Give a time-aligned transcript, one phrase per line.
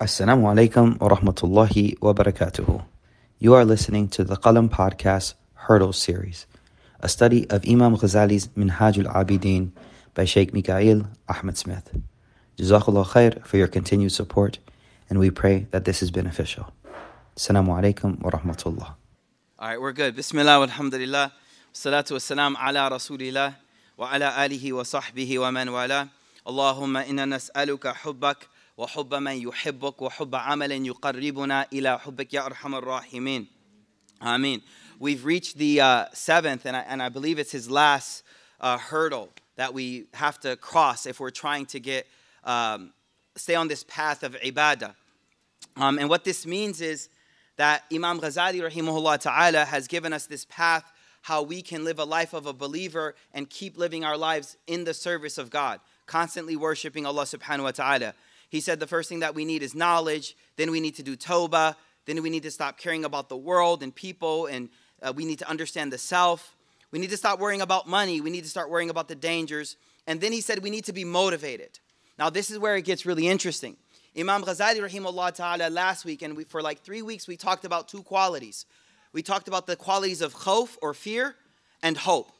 [0.00, 2.82] Assalamu alaikum wa rahmatullahi wa barakatuhu.
[3.38, 6.46] You are listening to the Qalam Podcast Hurdles series,
[7.00, 9.72] a study of Imam Ghazali's Minhaj al Abidin
[10.14, 11.94] by Sheikh Mikael Ahmed Smith.
[12.56, 14.58] Jazakallah khair for your continued support,
[15.10, 16.72] and we pray that this is beneficial.
[17.36, 18.94] Assalamu alaikum wa rahmatullah.
[19.58, 20.16] All right, we're good.
[20.16, 21.30] Bismillah, alhamdulillah,
[21.74, 23.54] salatu wassalam ala rasulillah
[23.98, 26.08] wa ala alihi wa sahbihi wa man wala.
[26.46, 28.46] Allahumma inna nas'aluka hubbak
[28.79, 33.47] وحب من يحبك وحب عمل يقربنا إلى حبك يا أرحم الراحمين
[34.23, 34.61] آمين
[34.97, 38.23] We've reached the uh, seventh, and I, and I believe it's his last
[38.61, 42.07] uh, hurdle that we have to cross if we're trying to get
[42.45, 42.93] um,
[43.35, 44.95] stay on this path of ibadah.
[45.75, 47.09] Um, and what this means is
[47.57, 50.91] that Imam Ghazali rahimahullah ta'ala has given us this path
[51.21, 54.83] how we can live a life of a believer and keep living our lives in
[54.83, 58.13] the service of God, constantly worshiping Allah subhanahu wa ta'ala.
[58.50, 61.16] He said the first thing that we need is knowledge, then we need to do
[61.16, 64.68] Toba, then we need to stop caring about the world and people, and
[65.00, 66.56] uh, we need to understand the self.
[66.90, 69.76] We need to stop worrying about money, we need to start worrying about the dangers.
[70.06, 71.78] And then he said we need to be motivated.
[72.18, 73.76] Now, this is where it gets really interesting.
[74.18, 77.86] Imam Ghazali, rahimahullah ta'ala, last week, and we, for like three weeks, we talked about
[77.86, 78.66] two qualities.
[79.12, 81.36] We talked about the qualities of khawf or fear
[81.82, 82.32] and hope.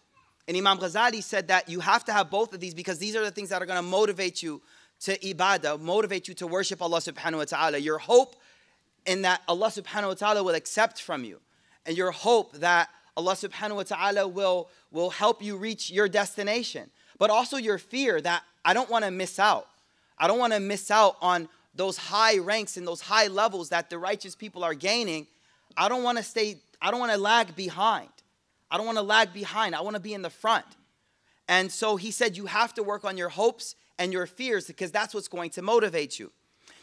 [0.49, 3.23] And Imam Ghazali said that you have to have both of these because these are
[3.23, 4.61] the things that are going to motivate you
[5.01, 7.79] to ibadah, motivate you to worship Allah subhanahu wa ta'ala.
[7.79, 8.37] Your hope
[9.07, 11.41] in that Allah subhanahu wa ta'ala will accept from you.
[11.87, 16.91] And your hope that Allah subhanahu wa ta'ala will, will help you reach your destination.
[17.19, 19.69] But also your fear that I don't want to miss out.
[20.19, 23.89] I don't want to miss out on those high ranks and those high levels that
[23.89, 25.27] the righteous people are gaining.
[25.77, 28.09] I don't want to stay, I don't want to lag behind.
[28.71, 29.75] I don't want to lag behind.
[29.75, 30.67] I want to be in the front.
[31.49, 34.91] And so he said, You have to work on your hopes and your fears because
[34.91, 36.33] that's what's going to motivate you.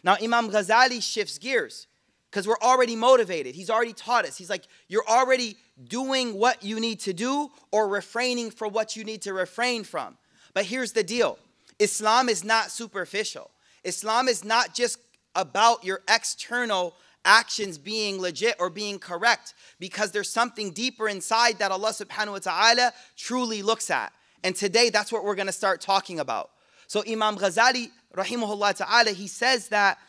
[0.03, 1.87] Now, Imam Ghazali shifts gears
[2.29, 3.55] because we're already motivated.
[3.55, 4.37] He's already taught us.
[4.37, 9.03] He's like, You're already doing what you need to do or refraining from what you
[9.03, 10.17] need to refrain from.
[10.53, 11.39] But here's the deal
[11.79, 13.50] Islam is not superficial,
[13.83, 15.00] Islam is not just
[15.35, 16.94] about your external
[17.25, 22.38] actions being legit or being correct because there's something deeper inside that Allah subhanahu wa
[22.38, 24.13] ta'ala truly looks at.
[24.44, 26.51] And today that's what we're to start talking about.
[26.88, 30.00] So Imam Ghazali, rahimahullah ta'ala, he says that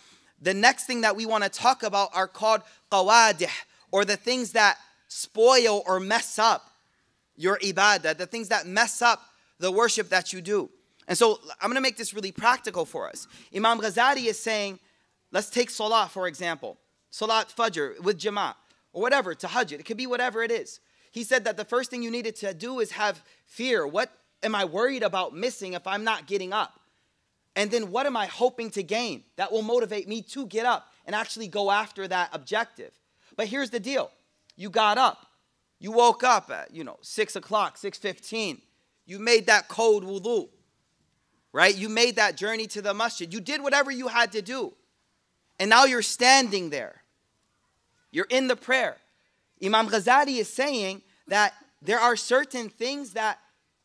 [0.41, 3.50] the next thing that we want to talk about are called qawadih,
[3.91, 4.78] or the things that
[5.09, 6.71] spoil or mess up
[7.37, 9.21] your ibadah, the things that mess up
[9.59, 10.71] the worship that you do.
[11.09, 13.27] And so I'm going to make this really practical for us.
[13.55, 14.78] Imam Ghazali is saying,
[15.33, 16.77] let's take salah for example.
[17.10, 18.55] Salat Fajr with Jamaat,
[18.93, 19.81] or whatever, tahajjud.
[19.81, 20.81] It could be whatever it is.
[21.10, 23.87] He said that the first thing you needed to do is have fear.
[23.87, 24.12] What
[24.43, 26.78] am I worried about missing if I'm not getting up?
[27.56, 30.87] And then what am I hoping to gain that will motivate me to get up
[31.06, 32.93] and actually go after that objective?
[33.37, 34.10] But here's the deal.
[34.56, 35.27] You got up.
[35.81, 38.60] You woke up at, you know, 6 o'clock, 6.15.
[39.06, 40.48] You made that cold wudu,
[41.53, 41.75] right?
[41.75, 43.32] You made that journey to the masjid.
[43.32, 44.75] You did whatever you had to do.
[45.59, 47.03] And now you're standing there.
[48.10, 48.97] You're in the prayer.
[49.65, 53.38] Imam Ghazali is saying that there are certain things that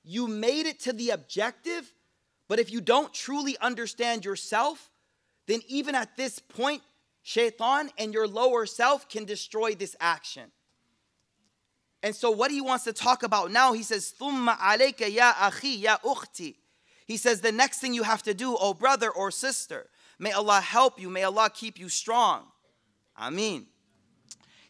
[0.03, 1.93] you made it to the objective,
[2.47, 4.89] but if you don't truly understand yourself,
[5.47, 6.81] then even at this point,
[7.21, 10.51] shaitan and your lower self can destroy this action.
[12.01, 15.81] And so, what he wants to talk about now, he says, Thumma alayka ya akhi
[15.81, 16.55] ya ukhti.
[17.05, 19.87] He says, the next thing you have to do, oh brother or sister,
[20.19, 22.43] may Allah help you, may Allah keep you strong.
[23.17, 23.67] Ameen.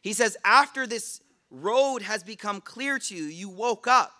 [0.01, 4.11] He says, after this road has become clear to you, you woke up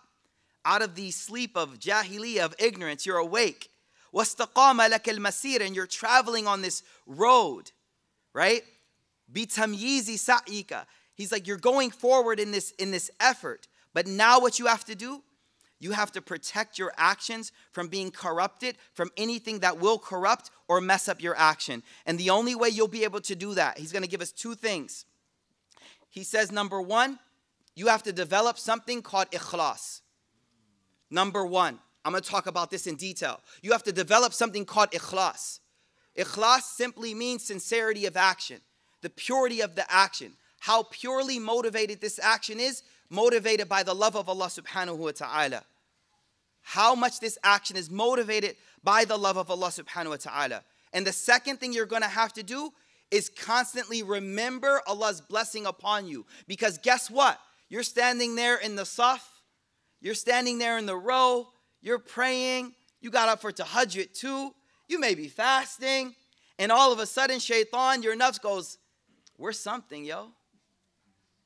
[0.64, 3.70] out of the sleep of jahiliyyah, of ignorance, you're awake.
[4.14, 7.72] وَاسْتَقَامَ لَكَ الْمَسِيرِ And you're traveling on this road,
[8.32, 8.62] right?
[9.32, 13.66] بِتَمْيِيزِ سَعِيكَ He's like, you're going forward in this, in this effort.
[13.92, 15.22] But now what you have to do,
[15.80, 20.80] you have to protect your actions from being corrupted, from anything that will corrupt or
[20.80, 21.82] mess up your action.
[22.06, 24.32] And the only way you'll be able to do that, he's going to give us
[24.32, 25.04] two things.
[26.08, 27.18] He says, number one,
[27.74, 30.00] you have to develop something called ikhlas.
[31.13, 33.39] Number one, I'm going to talk about this in detail.
[33.61, 35.59] You have to develop something called ikhlas.
[36.17, 38.61] Ikhlas simply means sincerity of action,
[39.03, 40.33] the purity of the action.
[40.59, 42.81] How purely motivated this action is,
[43.11, 45.63] motivated by the love of Allah subhanahu wa ta'ala.
[46.63, 50.63] How much this action is motivated by the love of Allah subhanahu wa ta'ala.
[50.93, 52.71] And the second thing you're going to have to do
[53.11, 56.25] is constantly remember Allah's blessing upon you.
[56.47, 57.39] Because guess what?
[57.69, 59.19] You're standing there in the saf,
[60.03, 61.47] you're standing there in the row,
[61.81, 64.53] you're praying, you got up for tahajjud too,
[64.87, 66.13] you may be fasting,
[66.59, 68.77] And all of a sudden, shaitan, your nafs goes,
[69.37, 70.27] We're something, yo.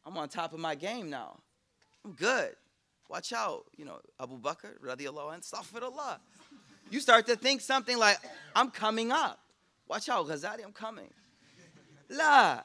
[0.06, 1.40] I'm on top of my game now.
[2.04, 2.56] I'm good.
[3.10, 3.66] Watch out.
[3.78, 6.18] You know, Abu Bakr, radiallahu anh, astaghfirullah.
[6.90, 8.18] You start to think something like,
[8.56, 9.40] I'm coming up.
[9.88, 11.14] Watch out, Ghazali, I'm coming.
[12.10, 12.62] La.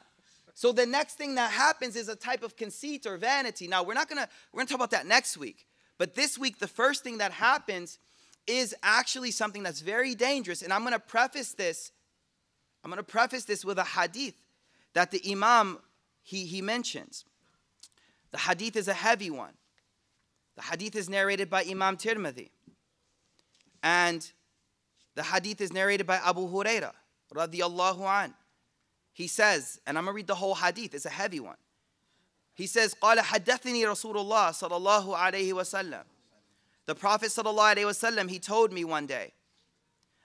[0.55, 3.69] So the next thing that happens is a type of conceit or vanity.
[3.69, 5.67] Now we're not gonna we're gonna talk about that next week.
[6.03, 8.01] But this week, the first thing that happens
[8.49, 10.61] is actually something that's very dangerous.
[10.61, 11.93] And I'm gonna preface this,
[12.83, 14.35] I'm gonna preface this with a hadith
[14.95, 15.79] that the Imam
[16.25, 17.25] he, he mentions.
[18.33, 19.53] The hadith is a heavy one.
[20.57, 22.51] The hadith is narrated by Imam Tirmidhi.
[23.81, 24.29] And
[25.15, 26.95] the hadith is narrated by Abu Huraira,
[27.33, 28.35] radiallahu an.
[29.13, 31.59] He says, and I'm gonna read the whole hadith, it's a heavy one.
[32.54, 36.04] He says, قال حدثني رسول الله صلى الله عليه وسلم.
[36.86, 39.34] The Prophet صلى الله عليه وسلم, he told me one day,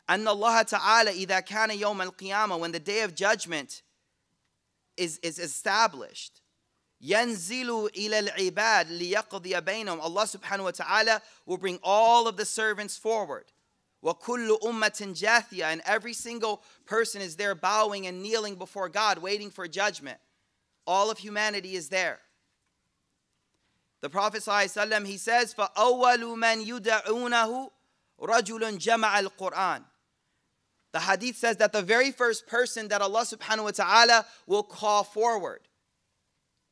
[0.09, 3.82] أن الله تعالى إذا كان يوم القيامة, when the day of judgment
[4.97, 6.41] is, is established,
[7.03, 10.00] ينزل إلى العباد ليقضي بينهم.
[10.00, 13.53] Allah subhanahu wa ta'ala will bring all of the servants forward.
[14.05, 19.50] وَكُلُّ أُمَّةٍ جَاثِيَةٍ And every single person is there bowing and kneeling before God, waiting
[19.50, 20.19] for judgment.
[20.87, 22.20] All of humanity is there.
[24.00, 27.70] The Prophet ﷺ, he says, فَأَوَّلُ مَنْ يُدَعُونَهُ
[28.20, 29.85] رَجُلٌ جَمَعَ الْقُرْآنِ
[30.93, 35.05] The hadith says that the very first person that Allah subhanahu wa ta'ala will call
[35.05, 35.61] forward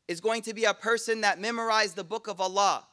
[0.08, 2.84] is going to be a person that memorized the book of Allah,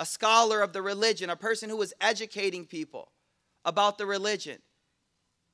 [0.00, 3.12] a scholar of the religion, a person who is educating people
[3.64, 4.58] about the religion.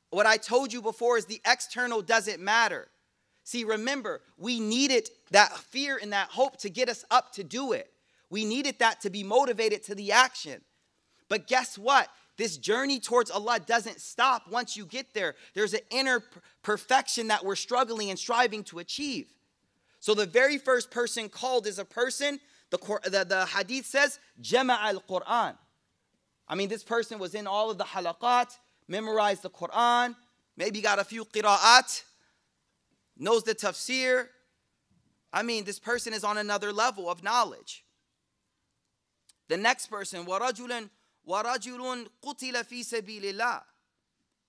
[0.09, 2.89] What I told you before is the external doesn't matter.
[3.44, 7.72] See, remember, we needed that fear and that hope to get us up to do
[7.74, 7.92] it.
[8.30, 10.62] We needed that to be motivated to the action.
[11.28, 12.08] But guess what?
[12.38, 15.36] This journey towards Allah doesn't stop once you get there.
[15.54, 16.24] There's an inner
[16.64, 19.28] perfection that we're struggling and striving to achieve.
[20.00, 22.40] So the very first person called is a person,
[22.70, 25.56] the, the, the hadith says, Jama al Quran.
[26.48, 28.58] I mean, this person was in all of the halaqat,
[28.88, 30.16] memorized the Quran,
[30.58, 32.04] maybe got a few qira'at,
[33.21, 34.29] knows the tafsir.
[35.33, 37.85] I mean, this person is on another level of knowledge.
[39.49, 40.91] The next person, وَرَجُلٌ
[41.29, 43.63] وَرَجُلٌ قُتِلَ فِي سَبِيلِ اللَّهِ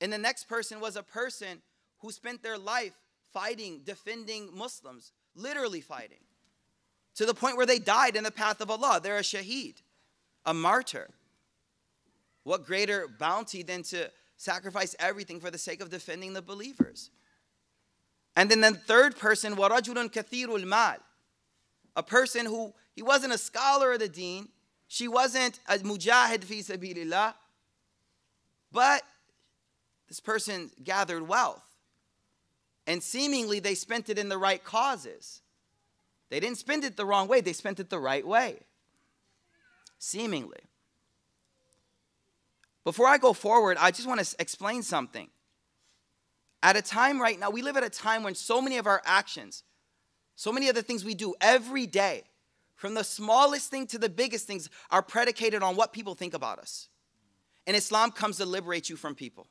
[0.02, 1.62] And the next person was a person
[2.00, 2.94] who spent their life
[3.34, 6.20] fighting, defending Muslims, literally fighting,
[7.16, 9.00] to the point where they died in the path of Allah.
[9.02, 9.82] They're a shaheed,
[10.46, 11.10] a martyr.
[12.44, 17.12] What greater bounty than to sacrifice everything for the sake of defending the believers?
[18.36, 20.98] And then the third person, وَرَجُلٌ كَثِيرُ الْمَالِ
[21.96, 24.50] A person who, he wasn't a scholar of the deen,
[24.88, 27.34] she wasn't a mujahid fi sabilillah,
[28.72, 29.02] but
[30.08, 31.64] this person gathered wealth.
[32.86, 35.42] And seemingly they spent it in the right causes.
[36.30, 38.60] They didn't spend it the wrong way, they spent it the right way.
[40.00, 40.60] Seemingly.
[42.84, 45.28] Before I go forward, I just want to explain something.
[46.63, 49.03] At a time right now, we live at a time when so many of our
[49.05, 49.63] actions,
[50.37, 52.25] so many of the things we do every day,
[52.77, 56.59] from the smallest thing to the biggest things, are predicated on what people think about
[56.59, 56.89] us.
[57.67, 59.47] And Islam comes to liberate you from people.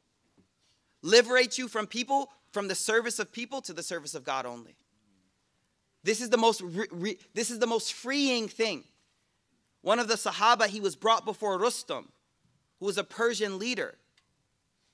[1.02, 4.76] Liberate you from people, from the service of people to the service of God only.
[6.04, 8.84] This is the most, re, re, this is the most freeing thing.
[9.82, 12.08] One of the Sahaba, he was brought before Rustum
[12.82, 13.96] who was a Persian leader.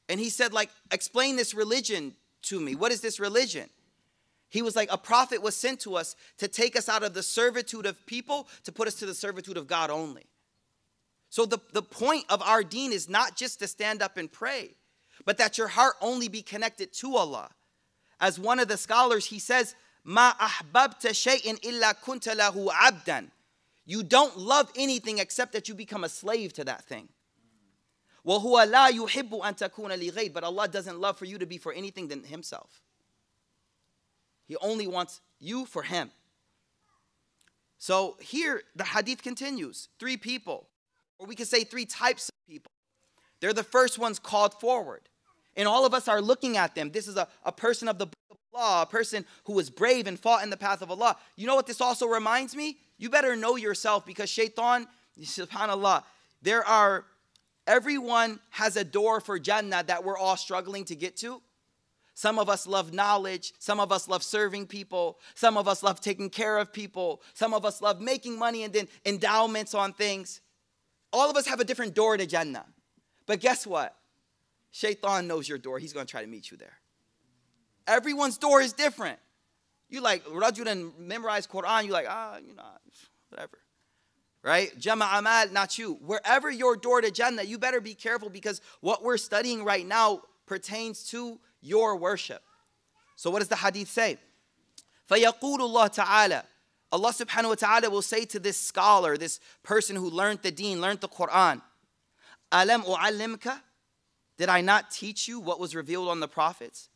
[0.10, 2.76] And he said, like, explain this religion to me.
[2.76, 3.70] What is this religion?
[4.50, 7.24] He was like, a prophet was sent to us to take us out of the
[7.24, 10.26] servitude of people to put us to the servitude of God only.
[11.30, 14.76] So the, the point of our deen is not just to stand up and pray,
[15.26, 17.50] but that your heart only be connected to Allah.
[18.20, 23.28] As one of the scholars, he says, Ma ahbabta shay'in illa kunta lahu abdan.
[23.86, 27.10] You don't love anything except that you become a slave to that thing.
[28.27, 31.73] وَهُوَ لَا يُحِبُّ أَن تَكُونَ لِغَيْرِ But Allah doesn't love for you to be for
[31.73, 32.83] anything than Himself.
[34.47, 36.11] He only wants you for Him.
[37.79, 39.89] So here the hadith continues.
[39.99, 40.69] Three people,
[41.19, 42.71] or we could say three types of people.
[43.41, 45.09] They're the first ones called forward.
[45.57, 46.93] And all of us are looking at them.
[46.93, 50.07] This is a, a person of the book of Allah, a person who was brave
[50.07, 51.17] and fought in the path of Allah.
[51.37, 52.79] You know what this also reminds me?
[52.99, 54.87] You better know yourself because shaitan,
[55.21, 56.05] subhanAllah,
[56.41, 57.05] there are
[57.68, 61.42] Everyone has a door for Jannah that we're all struggling to get to.
[62.14, 63.54] Some of us love knowledge.
[63.60, 65.20] Some of us love serving people.
[65.36, 67.22] Some of us love taking care of people.
[67.36, 70.42] Some of us love making money and then endowments on things.
[71.14, 72.66] All of us have a different door to Jannah.
[73.28, 73.96] But guess what?
[74.72, 75.78] Shaitan knows your door.
[75.78, 76.78] He's going to try to meet you there.
[77.86, 79.20] Everyone's door is different.
[79.90, 82.64] You like Rajulan memorize Quran, you like, ah, you know,
[83.30, 83.60] whatever
[84.47, 84.77] Right?
[84.79, 85.99] Jama amal, not you.
[86.05, 90.23] Wherever your door to Jannah, you better be careful because what we're studying right now
[90.47, 92.43] pertains to your worship.
[93.15, 94.19] So what does the hadith say?
[95.09, 96.43] فَيَقُولُ اللَّهُ تَعَالَى
[96.93, 100.81] Allah subhanahu wa ta'ala will say to this scholar, this person who learned the deen,
[100.81, 101.62] learned the Quran,
[102.53, 103.61] Alam u'allimka?
[104.37, 106.91] Did I not teach you what was revealed on the prophets?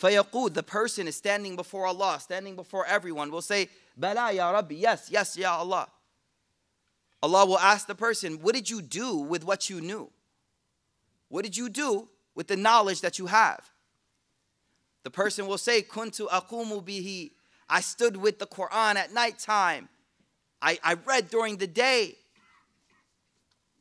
[0.00, 4.74] Fayaqud, the person is standing before Allah, standing before everyone, will say, Bala ya Rabbi,
[4.74, 5.88] yes, yes, ya Allah.
[7.23, 10.09] Allah will ask the person, What did you do with what you knew?
[11.29, 13.69] What did you do with the knowledge that you have?
[15.03, 17.31] The person will say, Kuntu aqumu bihi.
[17.69, 19.87] I stood with the Quran at nighttime.
[20.61, 22.17] I, I read during the day.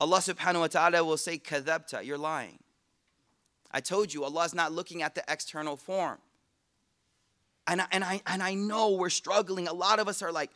[0.01, 2.59] Allah subhanahu wa ta'ala will say, Kadhabta, you're lying.
[3.71, 6.19] I told you, Allah is not looking at the external form.
[7.67, 9.69] And I, and, I, and I know we're struggling.
[9.69, 10.51] A lot of us are like,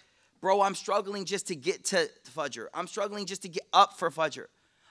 [0.45, 2.67] bro, I'm struggling just to get to Fajr.
[2.75, 4.45] I'm struggling just to get up for Fajr.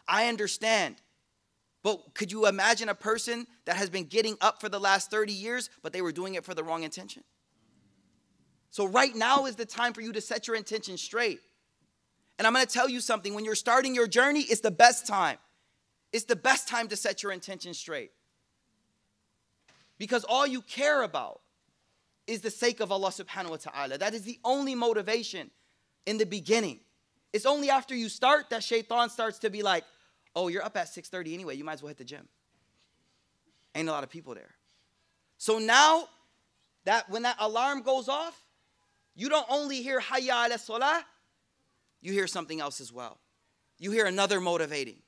[0.08, 0.96] I understand.
[1.84, 5.32] But could you imagine a person that has been getting up for the last 30
[5.32, 7.24] years, but they were doing it for the wrong intention?
[8.72, 11.40] So, right now is the time for you to set your intention straight.
[12.40, 15.38] And I'm gonna tell you something when you're starting your journey, it's the best time.
[16.12, 18.10] It's the best time to set your intention straight.
[20.00, 21.43] Because all you care about
[22.27, 23.99] is the sake of Allah subhanahu wa ta'ala.
[23.99, 25.51] That is the only motivation
[26.07, 26.81] in the beginning.
[27.33, 29.85] It's only after you start that shaitan starts to be like,
[30.37, 32.29] oh, you're up at 6:30 anyway, you might as well hit the gym.
[33.75, 34.55] Ain't a lot of people there.
[35.39, 36.09] So now
[36.85, 38.39] that when that alarm goes off,
[39.15, 41.05] you don't only hear hayya ala salah,
[42.01, 43.19] you hear something else as well.
[43.79, 45.03] You hear another motivating.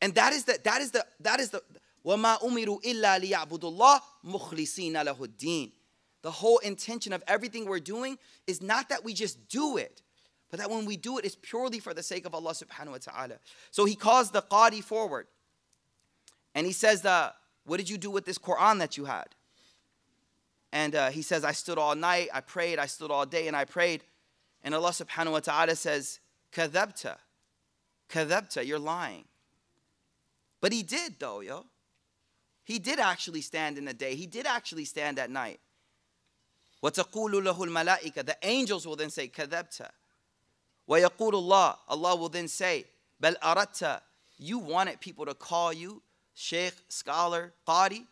[0.00, 1.62] And that is the that is the that is the
[2.04, 5.72] وَمَا أُمِرُوا إِلَّا لِيَعْبُدُوا اللَّهِ مُخْلِصِينَ لَهُ الدِّينَ
[6.21, 10.01] the whole intention of everything we're doing is not that we just do it,
[10.49, 12.97] but that when we do it, it's purely for the sake of Allah subhanahu wa
[12.97, 13.35] ta'ala.
[13.71, 15.27] So he calls the Qadi forward.
[16.55, 17.31] And he says, uh,
[17.65, 19.27] What did you do with this Quran that you had?
[20.71, 23.55] And uh, he says, I stood all night, I prayed, I stood all day, and
[23.55, 24.03] I prayed.
[24.63, 26.19] And Allah subhanahu wa ta'ala says,
[26.51, 27.15] Kadhabta.
[28.09, 29.25] Kadhabta, you're lying.
[30.61, 31.65] But he did, though, yo.
[32.63, 34.15] He did actually stand in the day.
[34.15, 35.59] He did actually stand at night.
[36.82, 39.88] وَتَقُولُ لَهُ الْمَلَائِكَةِ The angels will then say, كَذَبْتَ
[40.88, 42.84] وَيَقُولُ اللَّهِ Allah will then say,
[43.22, 44.00] بَلْ أَرَدْتَ
[44.36, 46.02] You wanted people to call you
[46.34, 48.04] sheikh, scholar, qari.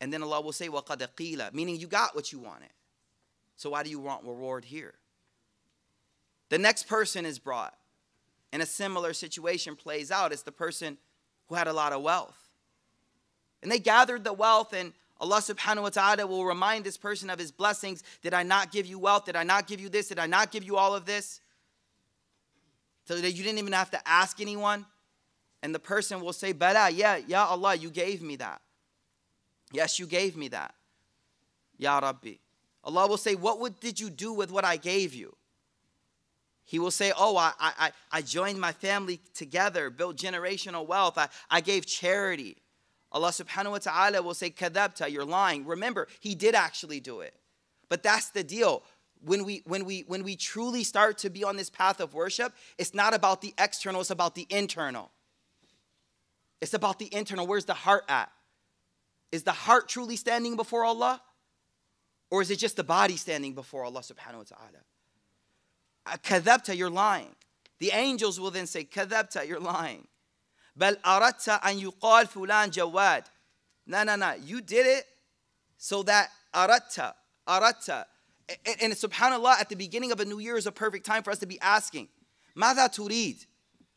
[0.00, 2.70] And then Allah will say, وَقَدْ قِيلَ Meaning you got what you wanted.
[3.56, 4.94] So why do you want reward here?
[6.48, 7.74] The next person is brought.
[8.52, 10.32] And a similar situation plays out.
[10.32, 10.98] It's the person
[11.48, 12.50] who had a lot of wealth.
[13.62, 17.37] And they gathered the wealth, and Allah subhanahu wa ta'ala will remind this person of
[17.37, 18.03] his blessings.
[18.21, 19.25] Did I not give you wealth?
[19.25, 20.07] Did I not give you this?
[20.07, 21.41] Did I not give you all of this?
[23.05, 24.85] So that you didn't even have to ask anyone.
[25.61, 28.61] And the person will say, Bala, yeah, Ya Allah, you gave me that.
[29.73, 30.73] Yes, you gave me that.
[31.77, 32.35] Ya Rabbi.
[32.83, 35.35] Allah will say, What would, did you do with what I gave you?
[36.63, 41.27] He will say, Oh, I, I, I joined my family together, built generational wealth, I,
[41.49, 42.57] I gave charity.
[43.11, 45.65] Allah subhanahu wa ta'ala will say, Kadabta, you're lying.
[45.65, 47.33] Remember, he did actually do it.
[47.87, 48.83] But that's the deal.
[49.25, 52.53] When we, when, we, when we truly start to be on this path of worship,
[52.77, 55.11] it's not about the external, it's about the internal.
[56.61, 57.47] It's about the internal.
[57.47, 58.31] Where's the heart at?
[59.31, 61.21] Is the heart truly standing before Allah?
[62.31, 64.83] Or is it just the body standing before Allah subhanahu wa ta'ala?
[66.05, 67.35] Uh, kadhabta, you're lying.
[67.79, 70.07] The angels will then say, Kadhabta, you're lying.
[70.79, 73.25] Bal aratta an yuqal fulan jawad.
[73.85, 74.33] No, no, no.
[74.41, 75.05] You did it
[75.77, 77.13] so that aratta,
[77.45, 78.05] aratta.
[78.65, 81.31] And, and subhanAllah, at the beginning of a new year is a perfect time for
[81.31, 82.07] us to be asking,
[82.55, 83.45] Mada turid?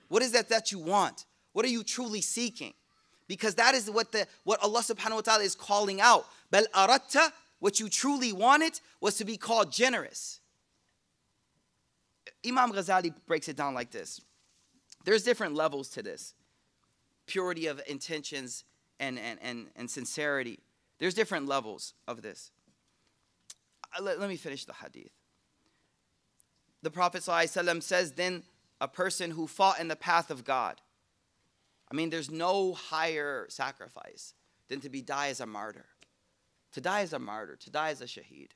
[0.08, 1.24] What is that that you want?
[1.52, 2.74] What are you truly seeking?
[3.28, 6.26] Because that is what the what Allah subhanahu wa ta'ala is calling out.
[6.50, 10.40] Bal aratta, what you truly wanted was to be called generous.
[12.44, 14.20] Imam Ghazali breaks it down like this
[15.04, 16.34] there's different levels to this
[17.26, 18.64] purity of intentions
[19.00, 20.60] and, and, and, and sincerity.
[20.98, 22.50] There's different levels of this.
[23.98, 25.12] Uh, let, let me finish the hadith.
[26.82, 28.42] The Prophet ﷺ says, then
[28.80, 30.80] a person who fought in the path of God.
[31.90, 34.34] I mean, there's no higher sacrifice
[34.68, 35.86] than to be die as a martyr.
[36.72, 38.50] To die as a martyr, to die as a shaheed.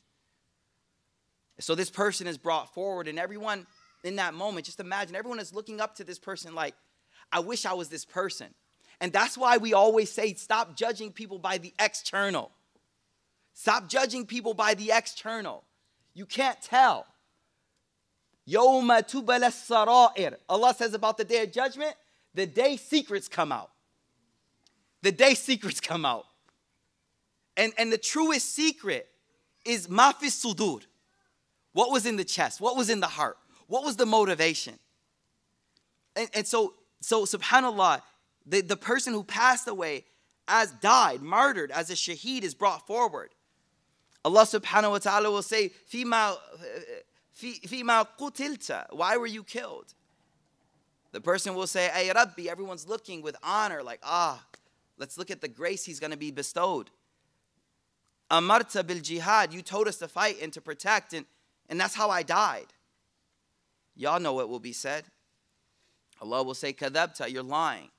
[1.59, 3.67] So this person is brought forward, and everyone
[4.05, 6.75] in that moment, just imagine everyone is looking up to this person like,
[7.33, 8.49] I wish I was this person.
[9.01, 12.51] And that's why we always say stop judging people by the external.
[13.53, 15.65] Stop judging people by the external.
[16.15, 17.07] You can't tell.
[18.49, 20.37] Yawma tubala sarair.
[20.49, 21.95] Allah says about the day of judgment,
[22.35, 23.71] the day secrets come out.
[25.03, 26.27] The day secrets come out.
[27.57, 29.09] And, and the truest secret
[29.65, 30.83] is mafis sudur.
[31.73, 32.61] What was in the chest?
[32.61, 33.37] What was in the heart?
[33.67, 34.75] What was the motivation?
[36.15, 38.03] And, and so, so subhanAllah,
[38.45, 40.05] the, the person who passed away
[40.49, 43.31] as died, martyred as a shaheed is brought forward.
[44.25, 46.37] Allah subhanahu wa ta'ala will say, Fima,
[47.37, 49.95] fima qutilta, why were you killed?
[51.13, 54.45] The person will say, Ay Rabbi, everyone's looking with honor, like, ah,
[54.99, 56.91] let's look at the grace he's going to be bestowed.
[58.31, 61.25] Amarta bil jihad, you told us to fight and to protect, and,
[61.69, 62.67] and that's how I died.
[63.95, 65.05] Y'all know what will be said.
[66.22, 67.90] Allah will say, Kadabta, you're lying.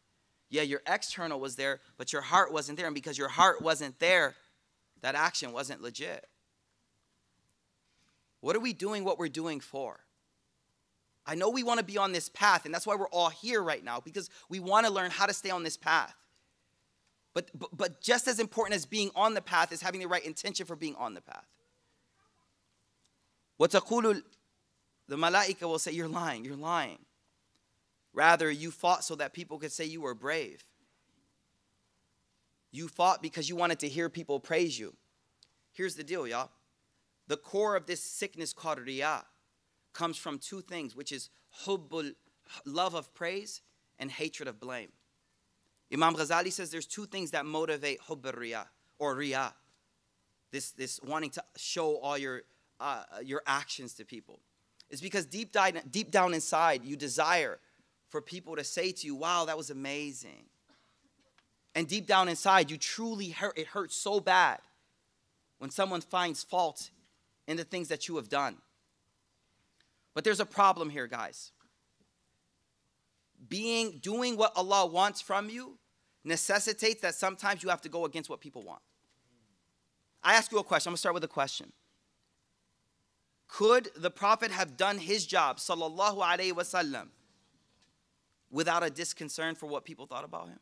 [0.48, 2.86] Yeah, your external was there, but your heart wasn't there.
[2.86, 4.34] And because your heart wasn't there,
[5.00, 6.26] that action wasn't legit.
[8.40, 10.00] What are we doing what we're doing for?
[11.24, 13.62] I know we want to be on this path, and that's why we're all here
[13.62, 16.14] right now, because we want to learn how to stay on this path.
[17.34, 20.24] But, but, but just as important as being on the path is having the right
[20.24, 21.46] intention for being on the path.
[23.60, 24.22] وَتَقُولُ
[25.08, 26.98] The malaika will say, You're lying, you're lying.
[28.17, 30.65] Rather, you fought so that people could say you were brave.
[32.71, 34.95] You fought because you wanted to hear people praise you.
[35.71, 36.49] Here's the deal, y'all.
[37.27, 39.23] The core of this sickness called riyah
[39.93, 41.29] comes from two things, which is
[41.65, 42.15] hubbul,
[42.65, 43.61] love of praise
[43.99, 44.89] and hatred of blame.
[45.93, 48.65] Imam Ghazali says there's two things that motivate hubb riyah
[48.97, 49.53] or riyah.
[50.51, 52.41] This, this wanting to show all your,
[52.79, 54.39] uh, your actions to people.
[54.89, 55.55] It's because deep,
[55.91, 57.59] deep down inside you desire
[58.09, 60.45] for people to say to you, wow, that was amazing.
[61.75, 64.59] And deep down inside, you truly hurt, it hurts so bad
[65.59, 66.89] when someone finds fault
[67.47, 68.57] in the things that you have done.
[70.13, 71.51] But there's a problem here, guys.
[73.47, 75.77] Being, doing what Allah wants from you
[76.23, 78.81] necessitates that sometimes you have to go against what people want.
[80.23, 80.89] I ask you a question.
[80.89, 81.71] I'm gonna start with a question.
[83.47, 87.09] Could the Prophet have done his job, sallallahu alaihi wasallam,
[88.51, 90.59] without a disconcern for what people thought about him?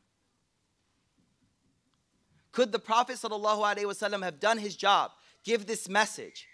[2.52, 5.12] Could the Prophet ﷺ have done his job,
[5.44, 6.48] give this message,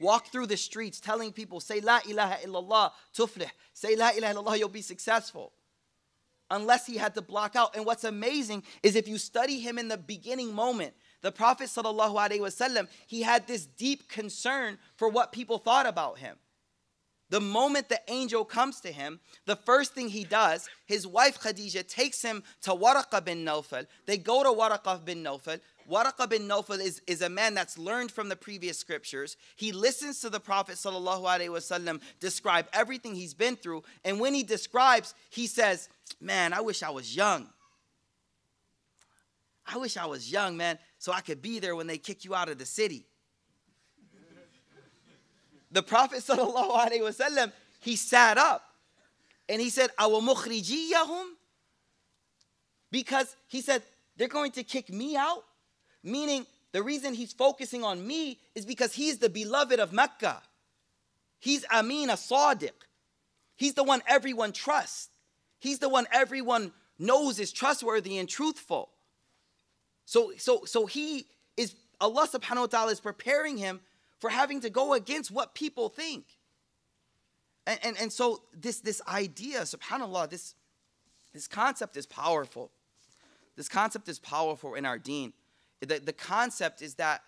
[0.00, 4.58] walk through the streets telling people, say La ilaha illallah, tuflih, say La ilaha illallah,
[4.58, 5.52] you'll be successful?
[6.50, 7.74] Unless he had to block out.
[7.74, 12.88] And what's amazing is if you study him in the beginning moment, the Prophet ﷺ,
[13.06, 16.36] he had this deep concern for what people thought about him.
[17.28, 21.82] The moment the angel comes to him, the first thing he does, his wife Khadijah
[21.82, 23.86] takes him to Waraqa bin Nawfal.
[24.06, 25.60] They go to Waraqa bin Nawfal.
[25.90, 29.36] Waraqa bin Nawfal is, is a man that's learned from the previous scriptures.
[29.56, 33.82] He listens to the Prophet wasallam describe everything he's been through.
[34.04, 35.88] And when he describes, he says,
[36.20, 37.48] Man, I wish I was young.
[39.66, 42.36] I wish I was young, man, so I could be there when they kick you
[42.36, 43.04] out of the city
[45.70, 48.62] the Prophet wasallam, he sat up
[49.48, 49.90] and he said?
[52.90, 53.82] Because he said,
[54.16, 55.44] they're going to kick me out.
[56.02, 60.42] Meaning, the reason he's focusing on me is because he's the beloved of Mecca.
[61.38, 62.70] He's Amin, a Sadiq.
[63.56, 65.10] He's the one everyone trusts.
[65.58, 68.90] He's the one everyone knows is trustworthy and truthful.
[70.04, 71.26] So, so, so he
[71.56, 73.80] is, Allah subhanahu wa ta'ala is preparing him
[74.18, 76.24] for having to go against what people think.
[77.66, 80.54] And, and, and so this, this idea, subhanAllah, this,
[81.32, 82.70] this concept is powerful.
[83.56, 85.32] This concept is powerful in our deen.
[85.80, 87.22] The, the concept is that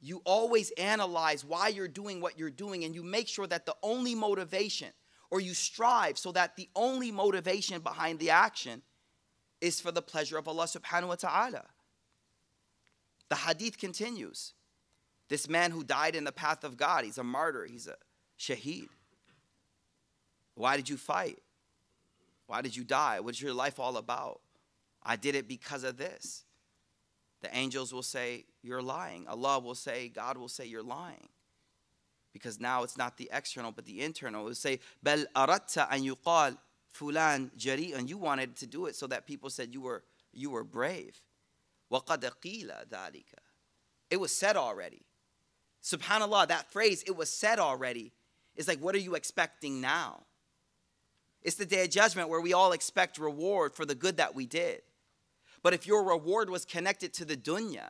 [0.00, 3.74] you always analyze why you're doing what you're doing and you make sure that the
[3.82, 4.88] only motivation,
[5.30, 8.82] or you strive so that the only motivation behind the action
[9.60, 11.66] is for the pleasure of Allah subhanahu wa ta'ala.
[13.28, 14.54] The hadith continues.
[15.29, 17.95] This man who died in the path of God, he's a martyr, he's a
[18.39, 18.89] shaheed.
[20.55, 21.39] Why did you fight?
[22.47, 23.19] Why did you die?
[23.19, 24.41] What's your life all about?
[25.03, 26.45] I did it because of this.
[27.41, 29.27] The angels will say, You're lying.
[29.27, 31.29] Allah will say, God will say, You're lying.
[32.33, 34.41] Because now it's not the external, but the internal.
[34.41, 36.57] It will say, Bel aratta an yuqal
[36.93, 37.95] fulan jari.
[37.95, 40.03] And you wanted to do it so that people said you were,
[40.33, 41.19] you were brave.
[41.91, 43.23] وَقَدْ قِيلَ ذَلِكَ
[44.09, 45.01] It was said already.
[45.82, 48.12] Subhanallah, that phrase, it was said already.
[48.56, 50.20] is like, what are you expecting now?
[51.42, 54.46] It's the day of judgment where we all expect reward for the good that we
[54.46, 54.82] did.
[55.62, 57.88] But if your reward was connected to the dunya,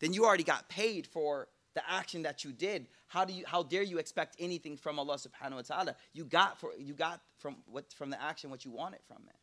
[0.00, 2.86] then you already got paid for the action that you did.
[3.08, 5.96] How do you how dare you expect anything from Allah subhanahu wa ta'ala?
[6.12, 9.36] You got for you got from what from the action what you wanted from it.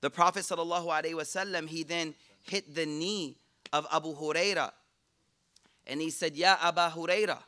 [0.00, 3.36] The Prophet sallallahu alaihi wasallam he then hit the knee
[3.72, 4.72] of Abu Huraira
[5.86, 7.38] and he said, Ya Aba Huraira,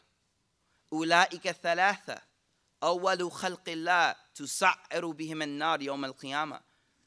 [0.92, 2.20] Ula'ika thalatha,
[2.80, 6.60] awwalu khalqillah, tusa'ru bihim an-nar yawm al-qiyamah.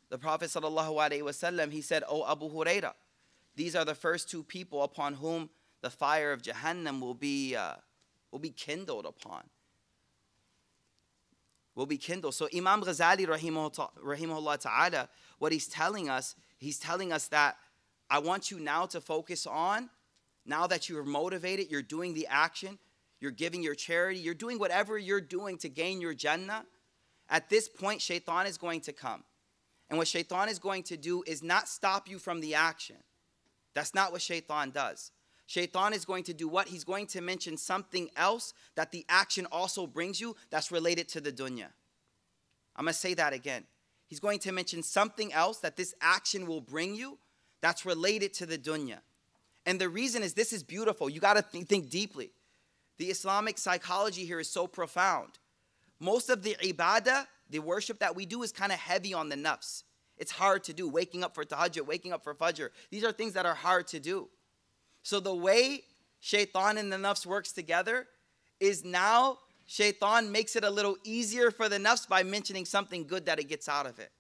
[0.10, 2.94] The Prophet sallallahu alayhi wa sallam, he said, O Abu Huraira,
[3.56, 5.50] these are the first two people upon whom
[5.82, 7.76] the fire of Jahannam will be, uh,
[8.32, 9.44] will be kindled upon.
[11.76, 12.36] Will be kindled.
[12.36, 17.56] So Imam Ghazali rahimahullah ta'ala, what he's telling us, he's telling us that
[18.10, 19.90] I want you now to focus on
[20.46, 22.80] now that you are motivated, you're doing the action,
[23.20, 26.66] you're giving your charity, you're doing whatever you're doing to gain your Jannah.
[27.30, 29.24] At this point, shaitan is going to come.
[29.90, 32.98] And what shaitan is going to do is not stop you from the action.
[33.74, 35.12] That's not what shaitan does.
[35.48, 36.70] Shaitan is going to do what?
[36.70, 41.22] He's going to mention something else that the action also brings you that's related to
[41.22, 41.68] the dunya.
[42.76, 43.66] I'm going to say that again.
[44.08, 47.18] He's going to mention something else that this action will bring you
[47.62, 49.00] that's related to the dunya.
[49.66, 51.10] And the reason is this is beautiful.
[51.10, 52.32] You got to th- think deeply.
[52.98, 55.40] The Islamic psychology here is so profound.
[56.00, 59.36] Most of the ibadah, the worship that we do, is kind of heavy on the
[59.36, 59.84] nafs.
[60.18, 60.88] It's hard to do.
[60.88, 62.70] Waking up for tahajjud, waking up for fajr.
[62.90, 64.30] These are things that are hard to do.
[65.04, 65.84] So the way
[66.20, 68.08] shaitan and the nafs works together
[68.60, 73.26] is now shaitan makes it a little easier for the nafs by mentioning something good
[73.26, 74.12] that it gets out of it.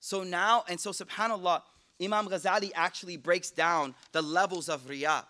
[0.00, 1.62] So now, and so subhanAllah,
[2.02, 5.24] Imam Ghazali actually breaks down the levels of riyah.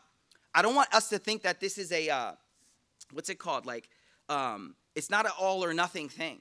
[0.54, 2.32] I don't want us to think that this is a, uh,
[3.12, 3.64] what's it called?
[3.64, 3.88] Like,
[4.28, 6.40] um, it's not an all or nothing thing.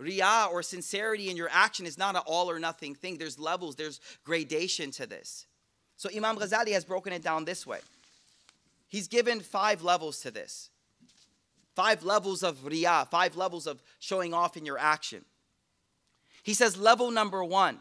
[0.00, 3.16] Riyah or sincerity in your action is not an all or nothing thing.
[3.16, 5.46] There's levels, there's gradation to this.
[5.96, 7.78] So Imam Ghazali has broken it down this way.
[8.88, 10.70] He's given five levels to this.
[11.74, 15.24] Five levels of riyah, five levels of showing off in your action.
[16.42, 17.78] He says level number one,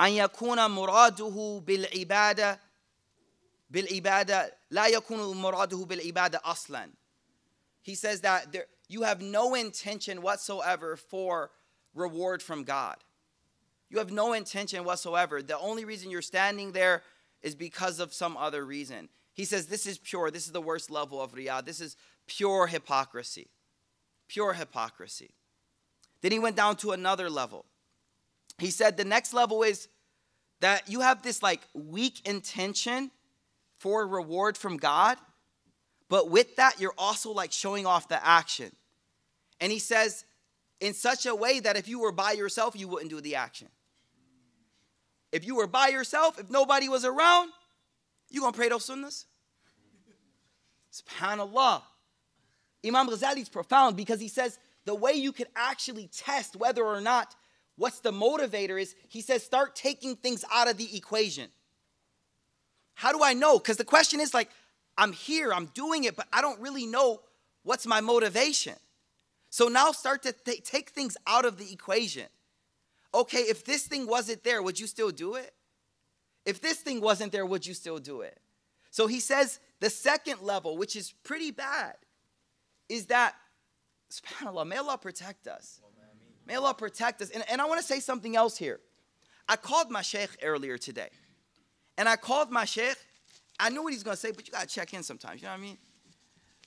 [0.00, 2.60] أن يكون مراده بالعبادة
[3.70, 6.90] بالعبادة لا يكون مراده بالعبادة أصلا.
[7.82, 11.50] He says that there, you have no intention whatsoever for
[11.94, 12.96] reward from God.
[13.90, 15.42] You have no intention whatsoever.
[15.42, 17.02] The only reason you're standing there
[17.42, 19.08] is because of some other reason.
[19.34, 20.30] He says this is pure.
[20.30, 21.64] This is the worst level of riyah.
[21.64, 23.48] This is pure hypocrisy.
[24.28, 25.34] Pure hypocrisy.
[26.22, 27.66] Then he went down to another level.
[28.59, 29.87] He said the next level is
[30.61, 33.11] that you have this like weak intention
[33.77, 35.17] for reward from God,
[36.09, 38.71] but with that, you're also like showing off the action.
[39.61, 40.25] And he says,
[40.79, 43.67] in such a way that if you were by yourself, you wouldn't do the action.
[45.31, 47.51] If you were by yourself, if nobody was around,
[48.29, 49.25] you gonna pray those sunnahs?
[50.91, 51.83] SubhanAllah.
[52.85, 57.01] Imam Ghazali is profound because he says the way you could actually test whether or
[57.01, 57.35] not
[57.79, 61.47] what's the motivator is, he says start taking things out of the equation.
[62.93, 63.57] How do I know?
[63.57, 64.49] Because the question is like,
[64.97, 67.21] I'm here, I'm doing it, but I don't really know
[67.63, 68.75] what's my motivation.
[69.49, 72.27] So now start to th- take things out of the equation.
[73.13, 75.53] Okay, if this thing wasn't there, would you still do it?
[76.45, 78.37] If this thing wasn't there, would you still do it?
[78.91, 81.95] So he says the second level, which is pretty bad,
[82.89, 83.35] is that,
[84.11, 85.79] subhanAllah, may Allah protect us.
[86.49, 87.29] May Allah protect us.
[87.29, 88.79] And, and I want to say something else here.
[89.47, 91.09] I called my sheikh earlier today.
[91.95, 92.97] And I called my sheikh.
[93.59, 95.41] I knew what he's going to say, but you got to check in sometimes.
[95.41, 95.77] You know what I mean?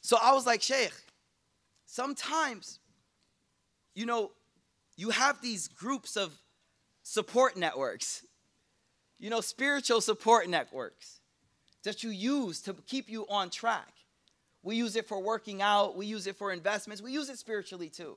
[0.01, 0.93] So I was like, Sheikh,
[1.85, 2.79] sometimes,
[3.97, 4.31] you know,
[4.97, 6.33] you have these groups of
[7.03, 8.25] support networks,
[9.19, 11.21] you know, spiritual support networks
[11.83, 13.93] that you use to keep you on track.
[14.63, 17.89] We use it for working out, we use it for investments, we use it spiritually
[17.89, 18.17] too.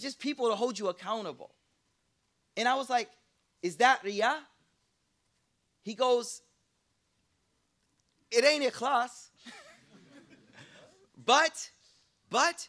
[0.00, 1.50] Just people to hold you accountable.
[2.56, 3.08] And I was like,
[3.62, 4.38] is that riyah?
[5.82, 6.42] He goes,
[8.30, 9.28] It ain't ikhlas.
[11.24, 11.70] but,
[12.30, 12.68] but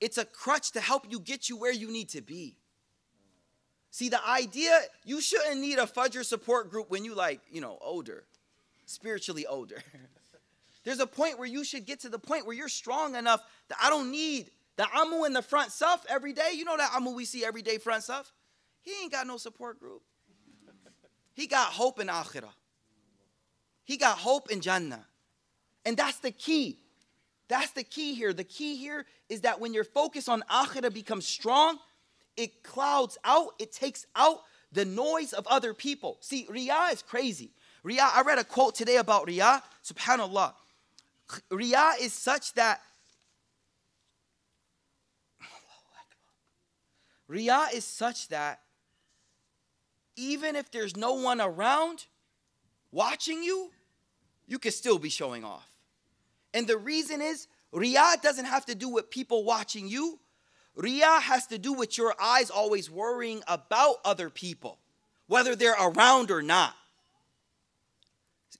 [0.00, 2.56] it's a crutch to help you get you where you need to be.
[3.90, 7.78] See, the idea, you shouldn't need a Fajr support group when you like, you know,
[7.80, 8.24] older,
[8.86, 9.76] spiritually older.
[10.84, 13.78] There's a point where you should get to the point where you're strong enough that
[13.80, 16.52] I don't need the Amu in the front stuff every day.
[16.54, 18.32] You know that Amu we see every day front stuff?
[18.80, 20.02] He ain't got no support group.
[21.32, 22.52] He got hope in Akhirah.
[23.84, 25.06] He got hope in Jannah.
[25.84, 26.78] And that's the key.
[27.48, 28.32] That's the key here.
[28.32, 31.78] The key here is that when your focus on Akhirah becomes strong,
[32.36, 34.40] it clouds out, it takes out
[34.72, 36.16] the noise of other people.
[36.20, 37.50] See, Riyah is crazy.
[37.84, 39.62] Riyah, I read a quote today about Riyah.
[39.84, 40.54] Subhanallah.
[41.50, 42.80] Riyah is such that
[47.34, 48.60] Riyah is such that
[50.16, 52.06] even if there's no one around
[52.92, 53.72] watching you,
[54.46, 55.68] you can still be showing off.
[56.52, 60.20] And the reason is, Riyah doesn't have to do with people watching you.
[60.78, 64.78] Riyah has to do with your eyes always worrying about other people,
[65.26, 66.74] whether they're around or not.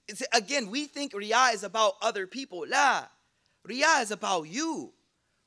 [0.09, 2.65] It's, again, we think Riyah is about other people.
[2.67, 3.05] La.
[3.65, 4.91] Riyah is about you.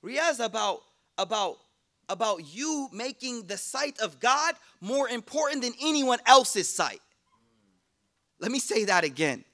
[0.02, 0.80] Riyah is about,
[1.18, 1.58] about
[2.08, 7.00] about you making the sight of God more important than anyone else's sight.
[8.40, 9.44] Let me say that again.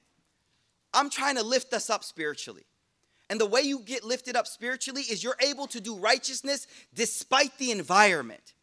[0.92, 2.64] I'm trying to lift us up spiritually.
[3.30, 7.56] And the way you get lifted up spiritually is you're able to do righteousness despite
[7.58, 8.54] the environment.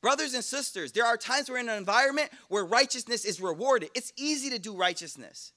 [0.00, 3.90] Brothers and sisters, there are times we're in an environment where righteousness is rewarded.
[3.94, 5.52] It's easy to do righteousness.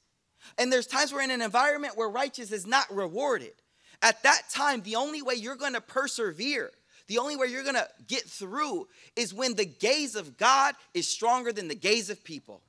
[0.58, 3.54] And there's times we're in an environment where righteousness is not rewarded.
[4.02, 6.72] At that time, the only way you're going to persevere
[7.12, 11.52] the only way you're gonna get through is when the gaze of God is stronger
[11.52, 12.62] than the gaze of people.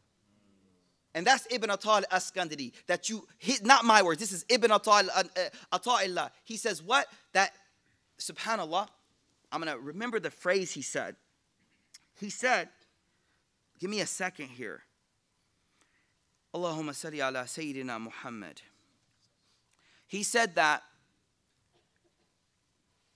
[1.15, 2.73] And that's Ibn Atal Askandari.
[2.89, 3.25] That you,
[3.63, 5.23] not my words, this is Ibn Atal uh,
[5.73, 6.31] uh, Ata'illah.
[6.43, 7.07] He says what?
[7.35, 7.53] That,
[8.19, 8.89] subhanAllah,
[9.53, 11.15] I'm gonna remember the phrase he said.
[12.19, 12.69] He said,
[13.79, 14.83] give me a second here.
[16.53, 18.61] Allahumma salli ala Sayyidina Muhammad.
[20.09, 20.83] He said that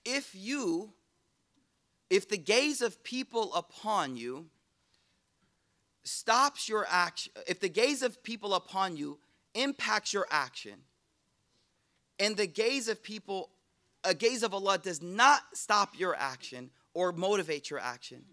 [0.05, 0.93] if you
[2.09, 4.45] if the gaze of people upon you
[6.03, 9.19] stops your action, if the gaze of people upon you
[9.53, 10.75] impacts your action,
[12.19, 13.49] and the gaze of people,
[14.03, 18.23] a gaze of Allah does not stop your action or motivate your action,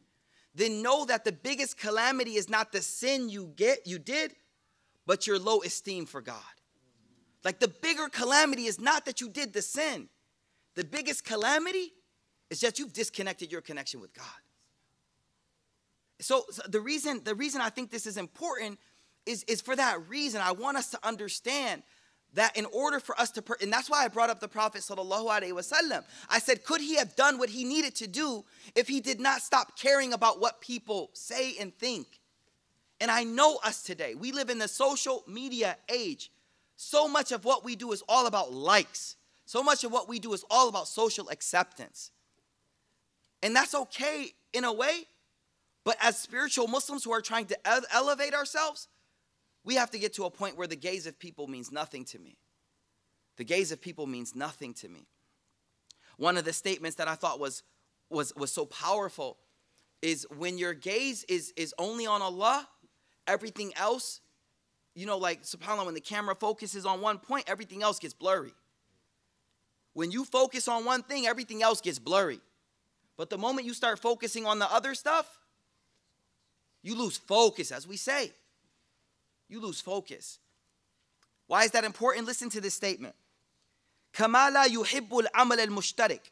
[0.54, 4.34] then know that the biggest calamity is not the sin you get, you did,
[5.06, 6.36] but your low esteem for God.
[7.44, 10.08] Like the bigger calamity is not that you did the sin.
[10.76, 11.92] The biggest calamity
[12.50, 14.24] it's just you've disconnected your connection with God.
[16.20, 18.78] So, so, the reason the reason I think this is important
[19.26, 20.40] is, is for that reason.
[20.40, 21.82] I want us to understand
[22.34, 24.82] that in order for us to, per- and that's why I brought up the Prophet
[24.82, 26.04] sallallahu alaihi wasallam.
[26.28, 29.40] I said, could he have done what he needed to do if he did not
[29.40, 32.20] stop caring about what people say and think?
[33.00, 34.14] And I know us today.
[34.14, 36.30] We live in the social media age.
[36.76, 39.16] So much of what we do is all about likes.
[39.46, 42.10] So much of what we do is all about social acceptance.
[43.44, 45.06] And that's okay in a way.
[45.84, 47.58] But as spiritual Muslims who are trying to
[47.94, 48.88] elevate ourselves,
[49.64, 52.18] we have to get to a point where the gaze of people means nothing to
[52.18, 52.38] me.
[53.36, 55.06] The gaze of people means nothing to me.
[56.16, 57.62] One of the statements that I thought was
[58.08, 59.36] was was so powerful
[60.00, 62.66] is when your gaze is is only on Allah,
[63.26, 64.22] everything else,
[64.94, 68.54] you know, like subhanAllah, when the camera focuses on one point, everything else gets blurry.
[69.92, 72.40] When you focus on one thing, everything else gets blurry.
[73.16, 75.38] But the moment you start focusing on the other stuff,
[76.82, 78.32] you lose focus, as we say.
[79.48, 80.38] You lose focus.
[81.46, 82.26] Why is that important?
[82.26, 83.14] Listen to this statement.
[84.12, 86.30] Kamala yuhibbul amal al mushtarik.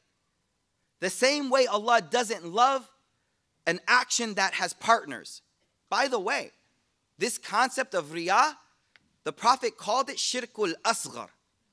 [1.01, 2.89] The same way Allah doesn't love
[3.67, 5.43] an action that has partners.
[5.89, 6.51] By the way,
[7.19, 8.55] this concept of riyah,
[9.25, 11.29] the Prophet called it shirkul asghar.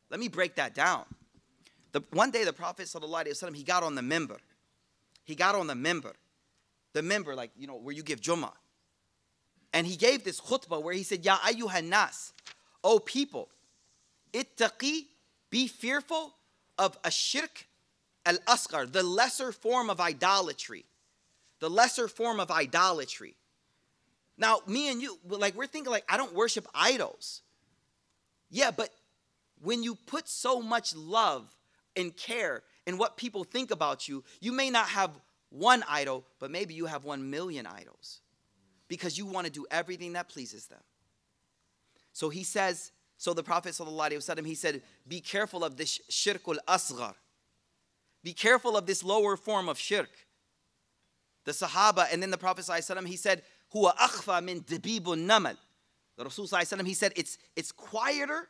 [0.10, 1.06] Let me break that down.
[1.92, 2.90] The, one day the Prophet,
[3.56, 4.38] he got on the minbar
[5.30, 6.14] he got on the minbar,
[6.94, 8.52] the minbar, like, you know, where you give Jummah.
[9.72, 12.34] And he gave this khutbah where he said, Ya ayyuhan nas,
[12.84, 13.50] O people,
[14.34, 15.06] ittaqi,
[15.50, 16.34] be fearful
[16.78, 17.68] of a shirk
[18.26, 20.86] al asghar, the lesser form of idolatry.
[21.60, 23.36] The lesser form of idolatry.
[24.38, 27.42] Now, me and you, like, we're thinking, like, I don't worship idols.
[28.50, 28.90] Yeah, but
[29.62, 31.54] when you put so much love
[31.96, 35.11] and care in what people think about you, you may not have
[35.51, 38.21] one idol, but maybe you have one million idols
[38.89, 40.81] because you want to do everything that pleases them.
[42.13, 47.15] So he says, so the Prophet ﷺ, he said, be careful of this shirkul asghar.
[48.23, 50.11] Be careful of this lower form of shirk.
[51.45, 53.43] The Sahaba, and then the Prophet ﷺ, he said,
[53.75, 55.57] huwa akhfa min dibibun namal.
[56.17, 58.49] The Rasul ﷺ, he said, it's, it's quieter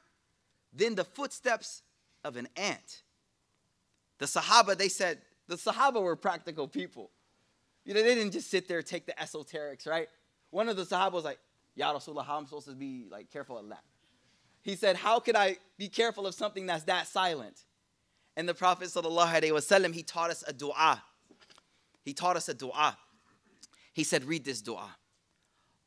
[0.72, 1.82] than the footsteps
[2.24, 3.02] of an ant.
[4.18, 7.10] The Sahaba, they said, the Sahaba were practical people.
[7.84, 10.08] You know, they didn't just sit there and take the esoterics, right?
[10.50, 11.38] One of the Sahaba was like,
[11.74, 13.82] Ya Rasulullah, how am I supposed to be like careful of that?
[14.62, 17.64] He said, How could I be careful of something that's that silent?
[18.36, 21.02] And the Prophet wasallam, he taught us a dua.
[22.04, 22.96] He taught us a dua.
[23.92, 24.96] He said, read this dua.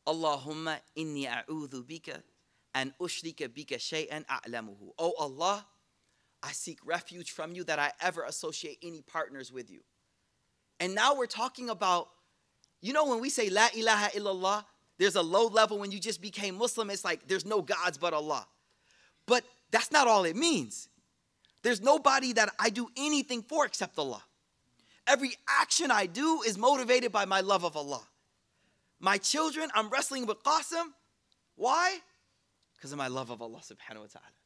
[0.06, 2.22] Allahumma inni a'udhu bika
[2.76, 4.94] أن أشرك بك شيئا أعلمه.
[5.00, 5.66] Oh Allah,
[6.43, 9.81] I seek refuge from you that I ever associate any partners with you.
[10.81, 12.09] And now we're talking about,
[12.81, 14.65] you know, when we say La ilaha illallah,
[14.99, 18.13] there's a low level when you just became Muslim, it's like there's no gods but
[18.13, 18.47] Allah.
[19.27, 20.89] But that's not all it means.
[21.63, 24.23] There's nobody that I do anything for except Allah.
[25.07, 28.03] Every action I do is motivated by my love of Allah.
[29.01, 30.87] My children, I'm wrestling with Qasim.
[31.57, 31.99] Why?
[32.77, 34.42] Because of my love of Allah subhanahu wa ta'ala.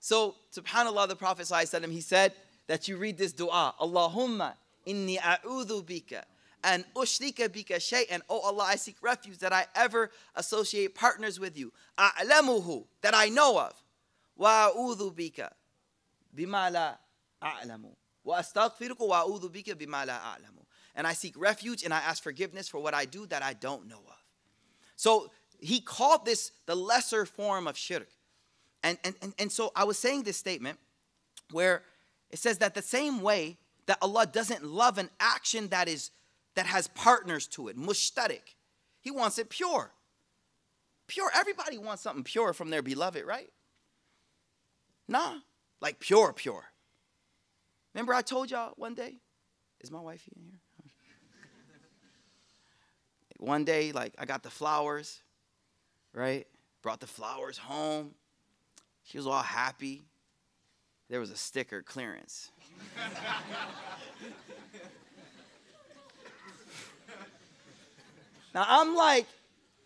[0.00, 2.32] So, subhanAllah, the Prophet ﷺ, he said
[2.66, 4.54] that you read this dua, Allahumma
[4.86, 6.22] inni a'udhu bika
[6.64, 8.20] and ushrika bika shay'an.
[8.28, 11.72] Oh Allah, I seek refuge that I ever associate partners with you.
[11.98, 13.74] A'lamuhu, that I know of.
[14.36, 15.50] Wa a'udhu bika
[16.34, 16.94] bima la
[17.42, 17.94] a'lamu.
[18.24, 20.64] Wa astaghfiruka wa a'udhu bika bima la a'lamu.
[20.94, 23.86] And I seek refuge and I ask forgiveness for what I do that I don't
[23.86, 24.24] know of.
[24.96, 28.08] So he called this the lesser form of shirk.
[28.82, 30.78] And, and, and, and so I was saying this statement
[31.50, 31.82] where
[32.30, 36.10] it says that the same way that Allah doesn't love an action that is
[36.54, 38.54] that has partners to it, mushtarik.
[39.00, 39.92] He wants it pure.
[41.06, 41.30] Pure.
[41.34, 43.50] Everybody wants something pure from their beloved, right?
[45.08, 45.36] Nah,
[45.80, 46.64] like pure, pure.
[47.94, 49.16] Remember I told y'all one day?
[49.80, 50.60] Is my wife in here?
[53.38, 55.22] one day, like I got the flowers,
[56.12, 56.46] right?
[56.82, 58.14] Brought the flowers home.
[59.10, 60.04] She was all happy.
[61.08, 62.52] There was a sticker clearance.
[68.54, 69.26] now I'm like,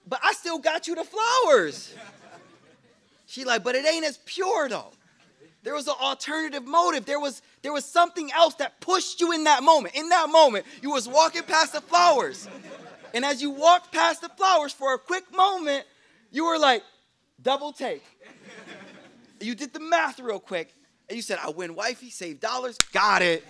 [0.06, 1.94] but I still got you the flowers.
[3.24, 4.92] She like, but it ain't as pure though.
[5.62, 7.06] There was an alternative motive.
[7.06, 9.94] There was there was something else that pushed you in that moment.
[9.94, 12.46] In that moment, you was walking past the flowers.
[13.14, 15.86] And as you walked past the flowers for a quick moment,
[16.30, 16.82] you were like,
[17.40, 18.04] double take.
[19.44, 20.74] You did the math real quick,
[21.08, 23.44] and you said, I win wifey, save dollars, got it.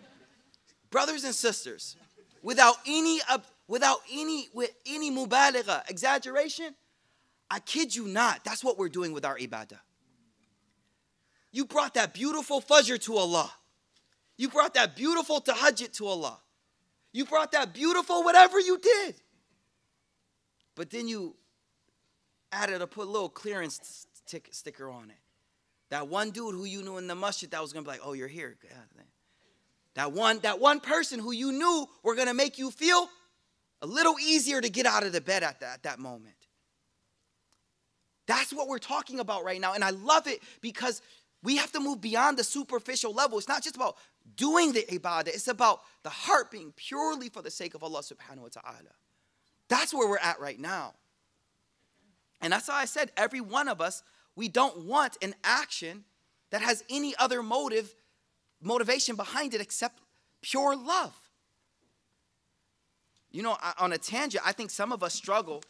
[0.90, 1.96] Brothers and sisters,
[2.42, 3.20] without any
[3.66, 6.74] without any with any mubaligha, exaggeration,
[7.50, 9.78] I kid you not, that's what we're doing with our ibadah.
[11.50, 13.50] You brought that beautiful fajr to Allah.
[14.36, 16.38] You brought that beautiful tahajjud to Allah.
[17.12, 19.14] You brought that beautiful whatever you did.
[20.74, 21.36] But then you
[22.52, 25.16] added a put a little clearance tick, sticker on it.
[25.90, 28.12] That one dude who you knew in the masjid that was gonna be like, oh,
[28.12, 28.56] you're here.
[29.94, 33.08] That one, that one person who you knew were gonna make you feel
[33.82, 36.34] a little easier to get out of the bed at that, at that moment.
[38.26, 39.74] That's what we're talking about right now.
[39.74, 41.00] And I love it because
[41.42, 43.38] we have to move beyond the superficial level.
[43.38, 43.96] It's not just about
[44.34, 48.38] doing the ibadah, it's about the heart being purely for the sake of Allah subhanahu
[48.38, 48.90] wa ta'ala.
[49.68, 50.94] That's where we're at right now.
[52.40, 54.02] And that's why I said every one of us,
[54.36, 56.04] we don't want an action
[56.50, 57.94] that has any other motive,
[58.60, 60.00] motivation behind it except
[60.42, 61.14] pure love.
[63.32, 65.62] You know, on a tangent, I think some of us struggle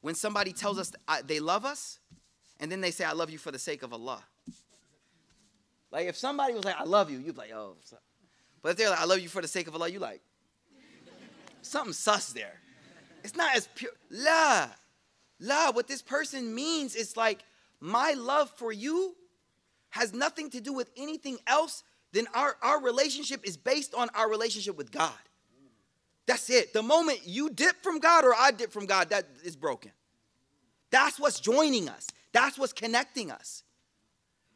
[0.00, 2.00] when somebody tells us uh, they love us
[2.58, 4.24] and then they say, I love you for the sake of Allah.
[5.90, 7.76] Like if somebody was like, I love you, you'd be like, oh.
[8.62, 10.20] But if they're like, I love you for the sake of Allah, you like,
[11.62, 12.60] something sus there.
[13.22, 13.92] It's not as pure.
[14.10, 14.68] La.
[15.42, 15.70] La.
[15.72, 17.44] What this person means is like,
[17.80, 19.14] my love for you
[19.90, 24.30] has nothing to do with anything else than our, our relationship is based on our
[24.30, 25.12] relationship with God.
[26.26, 26.72] That's it.
[26.72, 29.90] The moment you dip from God or I dip from God, that is broken.
[30.90, 32.06] That's what's joining us.
[32.32, 33.64] That's what's connecting us.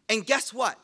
[0.09, 0.79] And guess what?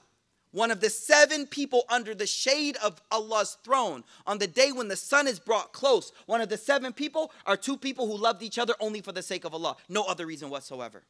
[0.52, 4.88] One of the seven people under the shade of Allah's throne on the day when
[4.88, 6.12] the sun is brought close.
[6.26, 9.22] One of the seven people are two people who loved each other only for the
[9.22, 11.02] sake of Allah, no other reason whatsoever.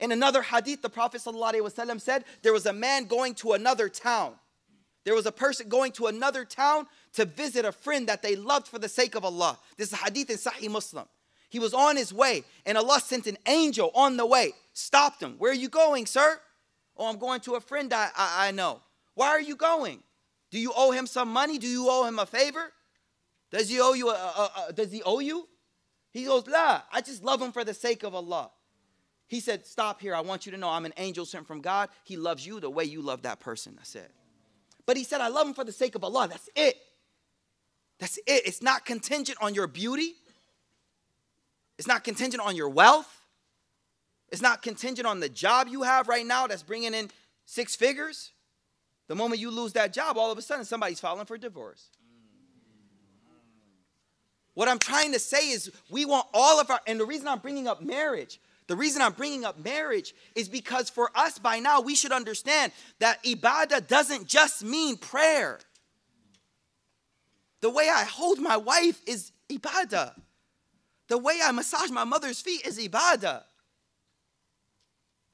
[0.00, 4.34] In another hadith, the Prophet ﷺ said there was a man going to another town.
[5.04, 8.68] There was a person going to another town to visit a friend that they loved
[8.68, 9.58] for the sake of Allah.
[9.76, 11.06] This is hadith in Sahih Muslim.
[11.50, 15.36] He was on his way, and Allah sent an angel on the way, stopped him.
[15.38, 16.40] Where are you going, sir?
[16.98, 18.80] Oh, I'm going to a friend I, I, I know.
[19.14, 20.02] Why are you going?
[20.50, 21.58] Do you owe him some money?
[21.58, 22.72] Do you owe him a favor?
[23.50, 24.08] Does he owe you?
[24.08, 25.48] A, a, a, does he owe you?
[26.10, 28.50] He goes, La, I just love him for the sake of Allah.
[29.26, 30.14] He said, Stop here.
[30.14, 31.90] I want you to know I'm an angel sent from God.
[32.04, 33.76] He loves you the way you love that person.
[33.78, 34.08] I said.
[34.86, 36.28] But he said, I love him for the sake of Allah.
[36.28, 36.76] That's it.
[37.98, 38.46] That's it.
[38.46, 40.14] It's not contingent on your beauty.
[41.78, 43.17] It's not contingent on your wealth.
[44.30, 47.10] It's not contingent on the job you have right now that's bringing in
[47.44, 48.32] six figures.
[49.06, 51.88] The moment you lose that job, all of a sudden somebody's filing for divorce.
[54.54, 57.38] What I'm trying to say is, we want all of our, and the reason I'm
[57.38, 61.80] bringing up marriage, The reason I'm bringing up marriage is because for us by now,
[61.80, 62.70] we should understand
[63.00, 65.58] that ibadah doesn't just mean prayer.
[67.62, 70.12] The way I hold my wife is ibadah.
[71.08, 73.42] The way I massage my mother's feet is ibadah.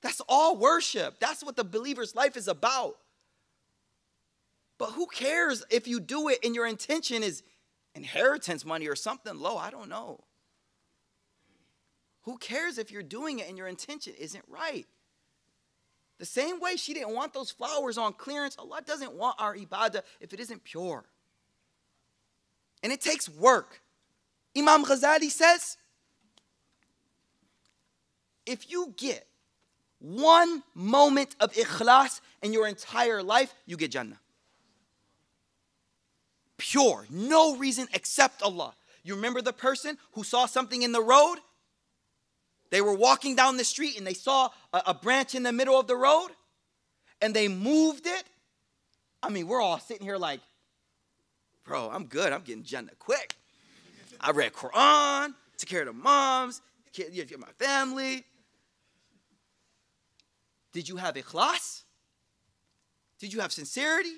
[0.04, 1.18] That's all worship.
[1.18, 2.98] That's what the believer's life is about.
[4.76, 7.42] But who cares if you do it and your intention is
[7.94, 9.56] inheritance money or something low?
[9.56, 10.20] I don't know.
[12.24, 14.86] Who cares if you're doing it and your intention isn't right?
[16.18, 20.02] The same way she didn't want those flowers on clearance, Allah doesn't want our ibadah
[20.20, 21.06] if it isn't pure.
[22.82, 23.80] And it takes work.
[24.54, 25.78] Imam Ghazali says
[28.44, 29.26] if you get
[30.04, 34.20] one moment of ikhlas in your entire life, you get Jannah.
[36.58, 38.74] Pure, no reason except Allah.
[39.02, 41.36] You remember the person who saw something in the road?
[42.70, 45.78] They were walking down the street and they saw a, a branch in the middle
[45.78, 46.28] of the road
[47.20, 48.24] and they moved it.
[49.22, 50.40] I mean, we're all sitting here like,
[51.64, 52.32] bro, I'm good.
[52.32, 53.36] I'm getting Jannah quick.
[54.20, 56.60] I read Quran, took care of the moms,
[57.38, 58.24] my family.
[60.74, 61.84] Did you have ikhlas?
[63.18, 64.16] Did you have sincerity?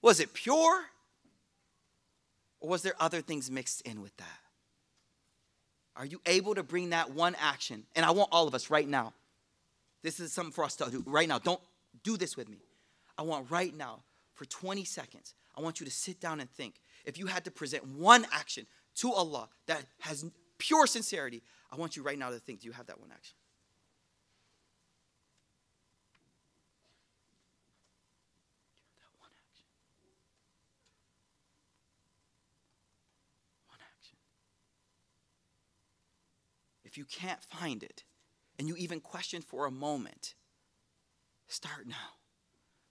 [0.00, 0.86] Was it pure?
[2.58, 4.40] Or was there other things mixed in with that?
[5.94, 7.84] Are you able to bring that one action?
[7.94, 9.12] And I want all of us right now.
[10.02, 11.38] This is something for us to do right now.
[11.38, 11.60] Don't
[12.02, 12.58] do this with me.
[13.18, 14.00] I want right now,
[14.34, 16.76] for 20 seconds, I want you to sit down and think.
[17.04, 20.24] If you had to present one action to Allah that has
[20.56, 23.34] pure sincerity, I want you right now to think do you have that one action?
[36.92, 38.04] If you can't find it
[38.58, 40.34] and you even question for a moment,
[41.48, 42.18] start now.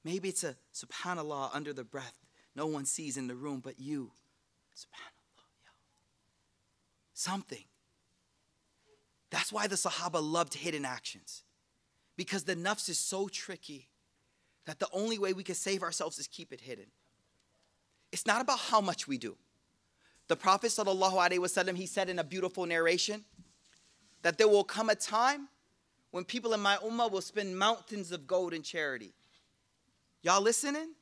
[0.03, 2.17] Maybe it's a subhanAllah under the breath.
[2.55, 4.11] No one sees in the room but you.
[4.75, 5.45] Subhanallah.
[5.63, 5.71] yo.
[7.13, 7.63] Something.
[9.29, 11.43] That's why the Sahaba loved hidden actions.
[12.17, 13.89] Because the nafs is so tricky
[14.65, 16.87] that the only way we can save ourselves is keep it hidden.
[18.11, 19.37] It's not about how much we do.
[20.27, 23.25] The Prophet, wasallam, he said in a beautiful narration,
[24.21, 25.47] that there will come a time
[26.11, 29.13] when people in my ummah will spend mountains of gold in charity.
[30.21, 30.93] Y'all listening?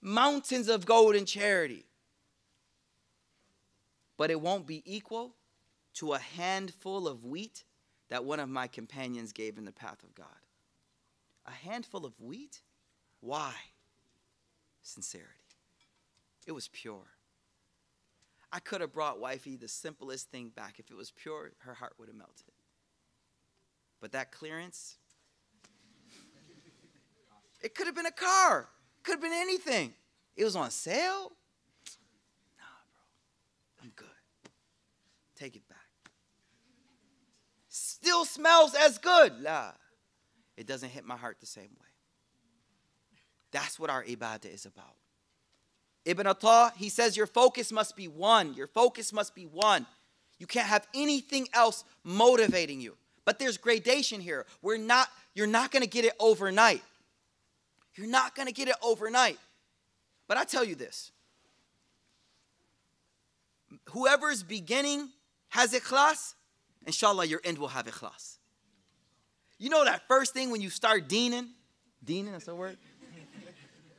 [0.00, 1.84] Mountains of gold in charity.
[4.16, 5.34] But it won't be equal
[5.94, 7.64] to a handful of wheat
[8.08, 10.26] that one of my companions gave in the path of God.
[11.46, 12.60] A handful of wheat?
[13.20, 13.54] Why?
[14.82, 15.28] Sincerity.
[16.46, 17.06] It was pure.
[18.52, 20.78] I could have brought wifey the simplest thing back.
[20.78, 22.52] If it was pure, her heart would have melted.
[24.00, 24.98] But that clearance,
[27.62, 28.68] it could have been a car,
[29.02, 29.94] could have been anything.
[30.36, 31.32] It was on sale.
[32.58, 34.06] Nah, bro, I'm good.
[35.34, 35.78] Take it back.
[37.68, 39.40] Still smells as good.
[39.40, 39.72] La.
[40.58, 41.88] It doesn't hit my heart the same way.
[43.50, 44.96] That's what our ibadah is about.
[46.04, 48.54] Ibn Atta, he says your focus must be one.
[48.54, 49.86] Your focus must be one.
[50.38, 52.96] You can't have anything else motivating you.
[53.24, 54.46] But there's gradation here.
[54.62, 56.82] We're not, you're not gonna get it overnight.
[57.94, 59.38] You're not gonna get it overnight.
[60.26, 61.12] But I tell you this
[63.90, 65.08] whoever's beginning
[65.50, 66.34] has ikhlas,
[66.86, 68.38] inshallah, your end will have ikhlas.
[69.58, 71.48] You know that first thing when you start deening?
[72.04, 72.78] Deening, that's a word?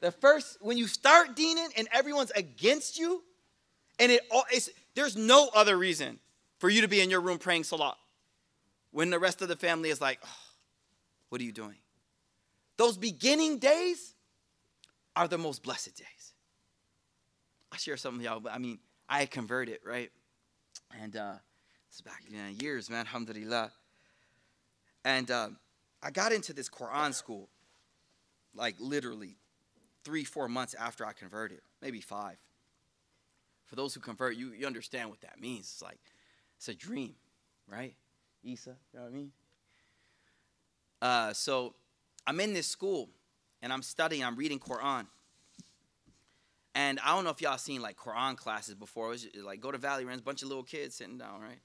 [0.03, 3.23] The first when you start deening and everyone's against you,
[3.97, 6.19] and it all is there's no other reason
[6.59, 7.95] for you to be in your room praying salat
[8.91, 10.37] when the rest of the family is like, oh,
[11.29, 11.77] what are you doing?
[12.75, 14.13] Those beginning days
[15.15, 16.33] are the most blessed days.
[17.71, 20.11] I'll share something with y'all, but I mean, I converted, right?
[21.01, 21.35] And uh,
[21.87, 23.71] it's back in you know, years, man, alhamdulillah.
[25.05, 25.49] And uh,
[26.01, 27.47] I got into this Quran school,
[28.53, 29.37] like literally
[30.03, 32.37] three, four months after I converted, maybe five.
[33.65, 35.61] For those who convert, you, you understand what that means.
[35.61, 35.99] It's like,
[36.57, 37.15] it's a dream,
[37.67, 37.95] right?
[38.43, 39.31] Isa, you know what I mean?
[41.01, 41.73] Uh, so
[42.27, 43.09] I'm in this school
[43.61, 45.07] and I'm studying, I'm reading Quran.
[46.75, 49.07] And I don't know if y'all seen like Quran classes before.
[49.07, 51.59] It was just, like go to Valley Ranch, bunch of little kids sitting down, right?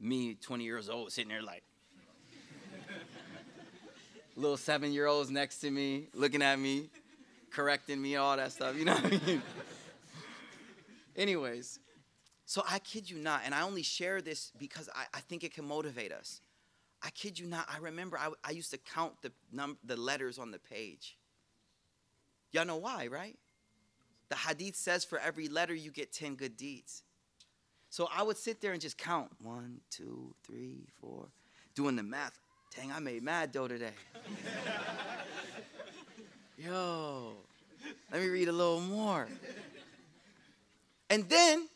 [0.00, 1.62] Me, 20 years old, sitting there like
[4.36, 6.90] little seven year olds next to me, looking at me
[7.50, 8.76] correcting me, all that stuff.
[8.76, 9.42] You know what I mean?
[11.16, 11.80] Anyways,
[12.46, 15.52] so I kid you not, and I only share this because I, I think it
[15.52, 16.40] can motivate us.
[17.02, 20.38] I kid you not, I remember I, I used to count the, num- the letters
[20.38, 21.16] on the page.
[22.52, 23.36] Y'all know why, right?
[24.28, 27.02] The hadith says for every letter you get 10 good deeds.
[27.90, 31.28] So I would sit there and just count one, two, three, four,
[31.74, 32.38] doing the math.
[32.76, 33.92] Dang, I made mad dough today.
[36.58, 37.36] Yo,
[38.10, 39.28] let me read a little more.
[41.08, 41.68] And then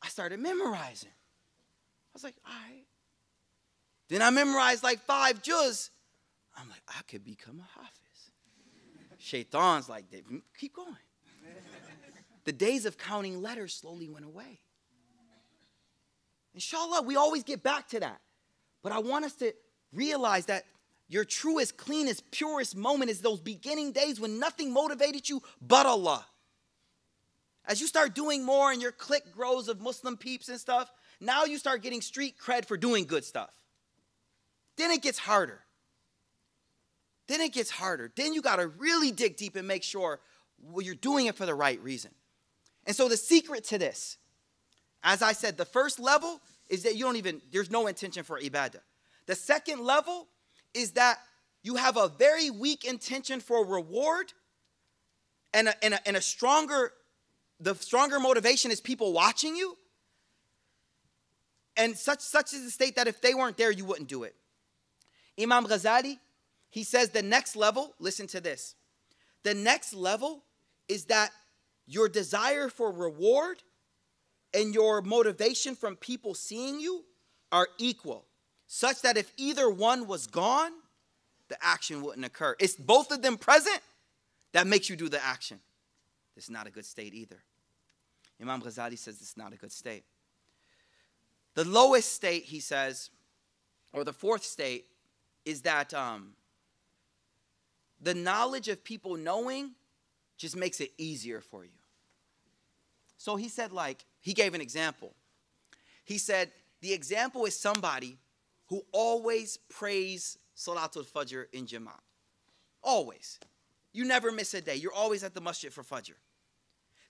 [0.00, 1.10] I started memorizing.
[1.10, 2.84] I was like, all right.
[4.08, 5.90] Then I memorized like five juz.
[6.56, 8.30] I'm like, I could become a hafiz.
[9.18, 10.04] Shaitan's like,
[10.56, 10.96] keep going.
[12.44, 14.60] The days of counting letters slowly went away.
[16.54, 18.20] Inshallah, we always get back to that.
[18.82, 19.52] But I want us to
[19.92, 20.64] realize that
[21.12, 26.24] your truest, cleanest, purest moment is those beginning days when nothing motivated you but Allah.
[27.66, 30.90] As you start doing more and your clique grows of Muslim peeps and stuff,
[31.20, 33.50] now you start getting street cred for doing good stuff.
[34.76, 35.60] Then it gets harder.
[37.28, 38.10] Then it gets harder.
[38.16, 40.18] Then you got to really dig deep and make sure
[40.62, 42.10] well, you're doing it for the right reason.
[42.86, 44.16] And so the secret to this,
[45.04, 48.40] as I said, the first level is that you don't even, there's no intention for
[48.40, 48.80] ibadah.
[49.26, 50.26] The second level
[50.74, 51.18] is that
[51.62, 54.32] you have a very weak intention for reward
[55.54, 56.92] and a, and a, and a stronger,
[57.60, 59.76] the stronger motivation is people watching you.
[61.76, 64.34] And such, such is the state that if they weren't there, you wouldn't do it.
[65.40, 66.18] Imam Ghazali,
[66.68, 68.74] he says the next level, listen to this.
[69.42, 70.42] The next level
[70.88, 71.30] is that
[71.86, 73.62] your desire for reward
[74.54, 77.04] and your motivation from people seeing you
[77.50, 78.26] are equal,
[78.74, 80.72] such that if either one was gone,
[81.48, 82.56] the action wouldn't occur.
[82.58, 83.80] It's both of them present
[84.52, 85.60] that makes you do the action.
[86.38, 87.36] It's not a good state either.
[88.40, 90.04] Imam Ghazali says it's not a good state.
[91.52, 93.10] The lowest state, he says,
[93.92, 94.86] or the fourth state,
[95.44, 96.32] is that um,
[98.00, 99.72] the knowledge of people knowing
[100.38, 101.78] just makes it easier for you.
[103.18, 105.12] So he said, like, he gave an example.
[106.06, 106.50] He said,
[106.80, 108.16] the example is somebody
[108.72, 112.00] who always prays Salatul Fajr in Jama'at.
[112.82, 113.38] Always.
[113.92, 114.76] You never miss a day.
[114.76, 116.14] You're always at the masjid for Fajr.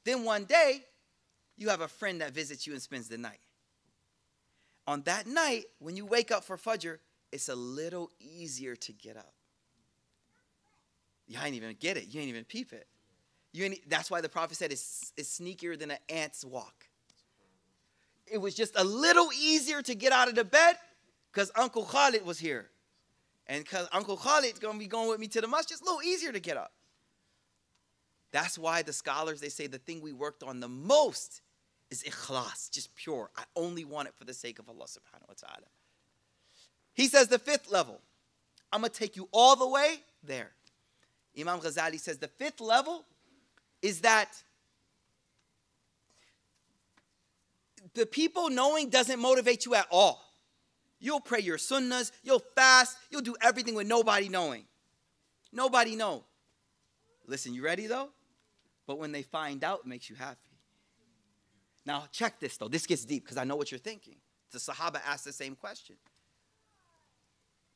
[0.05, 0.83] Then one day,
[1.57, 3.39] you have a friend that visits you and spends the night.
[4.89, 6.99] On that night, when you wake up for Fajr,
[7.31, 9.33] it's a little easier to get up.
[11.29, 12.13] You ain't even get it.
[12.13, 12.89] You ain't even peep it.
[13.53, 16.89] You ain't, that's why the prophet said it's, it's sneakier than an ant's walk.
[18.27, 20.75] It was just a little easier to get out of the bed
[21.33, 22.68] because Uncle Khalid was here.
[23.47, 25.85] And because Uncle Khalid's going to be going with me to the mosque, it's a
[25.85, 26.72] little easier to get up.
[28.30, 31.43] That's why the scholars, they say the thing we worked on the most
[31.91, 33.30] is ikhlas, just pure.
[33.37, 35.66] I only want it for the sake of Allah subhanahu wa ta'ala.
[36.95, 38.01] He says the fifth level,
[38.72, 40.53] I'm going to take you all the way there.
[41.39, 43.05] Imam Ghazali says the fifth level
[43.83, 44.30] is that
[47.95, 50.32] the people knowing doesn't motivate you at all.
[51.03, 54.64] You'll pray your sunnahs, you'll fast, you'll do everything with nobody knowing.
[55.53, 56.24] Nobody know.
[57.26, 58.11] Listen, you ready though?
[58.86, 60.38] But when they find out, it makes you happy.
[61.84, 62.68] Now, check this though.
[62.68, 64.14] This gets deep because I know what you're thinking.
[64.53, 65.96] The Sahaba asked the same question.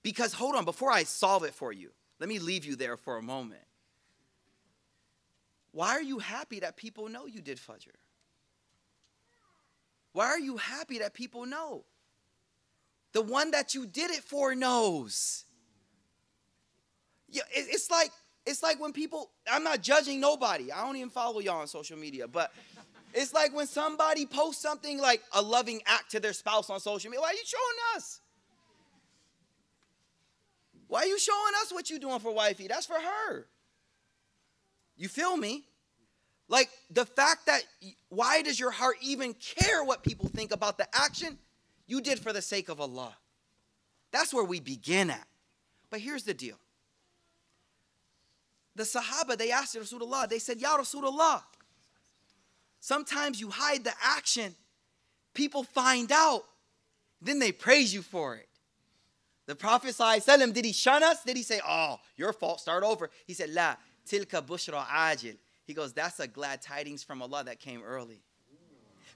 [0.04, 3.16] Because hold on, before I solve it for you, let me leave you there for
[3.16, 3.64] a moment.
[5.72, 7.88] Why are you happy that people know you did Fajr?
[10.12, 11.84] Why are you happy that people know?
[13.16, 15.46] The one that you did it for knows.
[17.30, 18.10] Yeah, it's like
[18.44, 19.30] it's like when people.
[19.50, 20.70] I'm not judging nobody.
[20.70, 22.52] I don't even follow y'all on social media, but
[23.14, 27.10] it's like when somebody posts something like a loving act to their spouse on social
[27.10, 27.22] media.
[27.22, 28.20] Why are you showing us?
[30.86, 32.68] Why are you showing us what you're doing for wifey?
[32.68, 33.46] That's for her.
[34.98, 35.64] You feel me?
[36.50, 37.62] Like the fact that
[38.10, 41.38] why does your heart even care what people think about the action
[41.87, 43.16] you did for the sake of Allah?
[44.12, 45.26] That's where we begin at.
[45.91, 46.57] But here's the deal.
[48.74, 51.43] The Sahaba, they asked Rasulullah, they said, Ya Rasulullah,
[52.80, 54.55] sometimes you hide the action,
[55.32, 56.43] people find out,
[57.22, 58.49] then they praise you for it.
[59.47, 61.22] The Prophet ﷺ, did he shun us?
[61.22, 63.11] Did he say, oh, your fault, start over?
[63.26, 63.76] He said, La,
[64.07, 65.37] tilka bushra ajil.
[65.64, 68.22] He goes, that's a glad tidings from Allah that came early.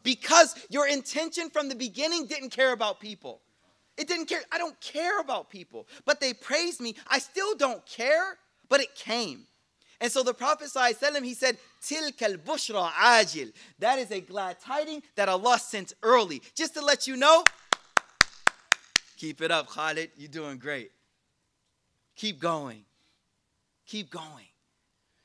[0.03, 3.41] Because your intention from the beginning didn't care about people.
[3.97, 4.41] It didn't care.
[4.51, 5.87] I don't care about people.
[6.07, 6.95] But they praised me.
[7.09, 8.39] I still don't care,
[8.69, 9.47] but it came.
[10.01, 13.53] And so the Prophet ﷺ, he said, Tilkal bushra ajil.
[13.79, 16.41] That is a glad tiding that Allah sent early.
[16.55, 17.45] Just to let you know,
[19.21, 20.13] Keep it up, Khalid.
[20.17, 20.93] You're doing great.
[22.17, 22.85] Keep going.
[23.87, 24.47] Keep going.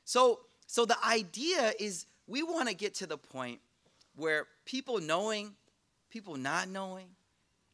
[0.04, 3.58] So, so the idea is we want to get to the point
[4.14, 5.54] where people knowing,
[6.10, 7.06] people not knowing,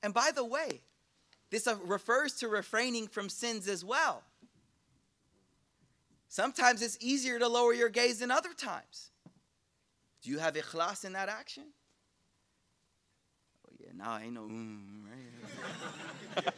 [0.03, 0.83] and by the way,
[1.51, 4.23] this uh, refers to refraining from sins as well.
[6.29, 9.11] Sometimes it's easier to lower your gaze than other times.
[10.23, 11.65] Do you have ikhlas in that action?
[13.69, 15.03] Oh, yeah, now I ain't no mm,
[16.37, 16.47] right?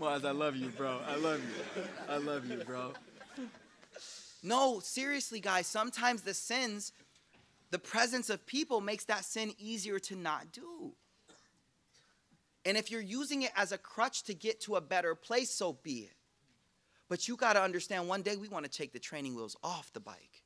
[0.00, 1.00] Maz, I love you, bro.
[1.06, 1.82] I love you.
[2.08, 2.92] I love you, bro.
[4.42, 6.92] No, seriously, guys, sometimes the sins,
[7.70, 10.92] the presence of people makes that sin easier to not do.
[12.64, 15.72] And if you're using it as a crutch to get to a better place, so
[15.82, 16.12] be it.
[17.08, 19.92] But you got to understand one day we want to take the training wheels off
[19.92, 20.42] the bike.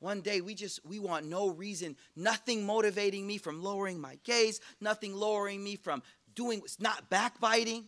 [0.00, 4.60] One day we just we want no reason, nothing motivating me from lowering my gaze,
[4.78, 6.02] nothing lowering me from
[6.34, 7.86] doing not backbiting,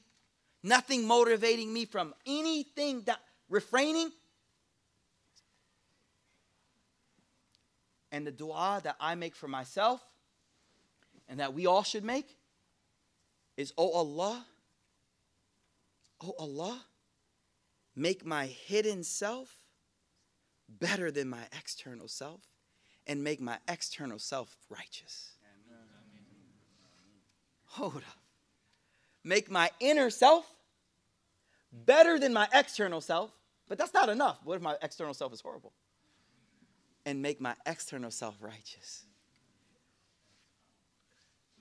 [0.62, 3.18] nothing motivating me from anything that
[3.50, 4.10] refraining.
[8.12, 10.00] And the dua that I make for myself
[11.28, 12.36] and that we all should make
[13.56, 14.44] is, Oh Allah,
[16.22, 16.82] oh Allah,
[17.94, 19.56] make my hidden self
[20.68, 22.40] better than my external self
[23.06, 25.30] and make my external self righteous.
[27.66, 28.18] Hold up.
[29.22, 30.46] Make my inner self
[31.72, 33.30] better than my external self,
[33.68, 34.38] but that's not enough.
[34.44, 35.72] What if my external self is horrible?
[37.06, 39.04] And make my external self righteous.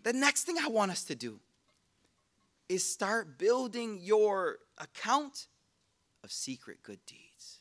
[0.03, 1.39] The next thing I want us to do
[2.67, 5.47] is start building your account
[6.23, 7.59] of secret good deeds.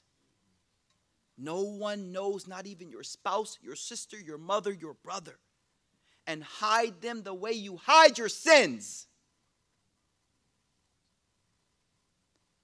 [1.37, 5.39] No one knows, not even your spouse, your sister, your mother, your brother.
[6.26, 9.07] And hide them the way you hide your sins.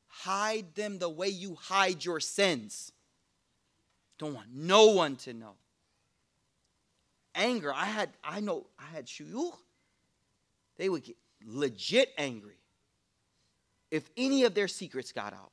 [0.08, 2.92] Hide them the way you hide your sins.
[4.20, 5.54] Don't want no one to know.
[7.34, 9.56] Anger, I had, I know, I had shuyukh.
[10.76, 11.16] They would get
[11.46, 12.58] legit angry
[13.90, 15.52] if any of their secrets got out.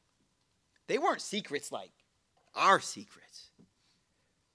[0.88, 1.92] They weren't secrets like
[2.56, 3.52] our secrets,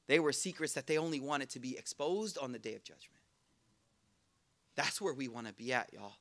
[0.09, 3.23] they were secrets that they only wanted to be exposed on the day of judgment.
[4.77, 6.17] That's where we want to be at, y'all.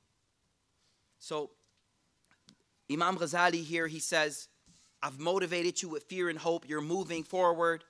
[1.20, 1.50] So,
[2.90, 4.48] Imam Ghazali here, he says,
[5.04, 6.68] I've motivated you with fear and hope.
[6.68, 7.84] You're moving forward.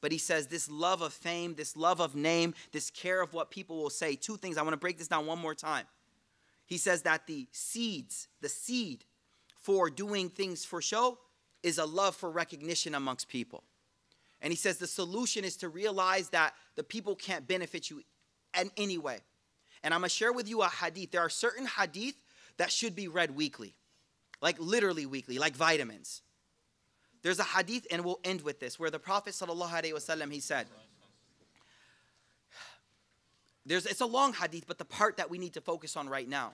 [0.00, 3.50] But he says, this love of fame, this love of name, this care of what
[3.50, 4.16] people will say.
[4.16, 4.58] Two things.
[4.58, 5.86] I want to break this down one more time.
[6.66, 9.04] He says that the seeds, the seed
[9.58, 11.18] for doing things for show
[11.62, 13.64] is a love for recognition amongst people.
[14.42, 18.02] And he says the solution is to realize that the people can't benefit you
[18.60, 19.20] in any way.
[19.82, 21.12] And I'm going to share with you a hadith.
[21.12, 22.16] There are certain hadith
[22.58, 23.74] that should be read weekly,
[24.42, 26.20] like literally weekly, like vitamins.
[27.24, 30.66] There's a hadith, and we'll end with this, where the Prophet ﷺ, he said,
[33.64, 36.28] there's, it's a long hadith, but the part that we need to focus on right
[36.28, 36.52] now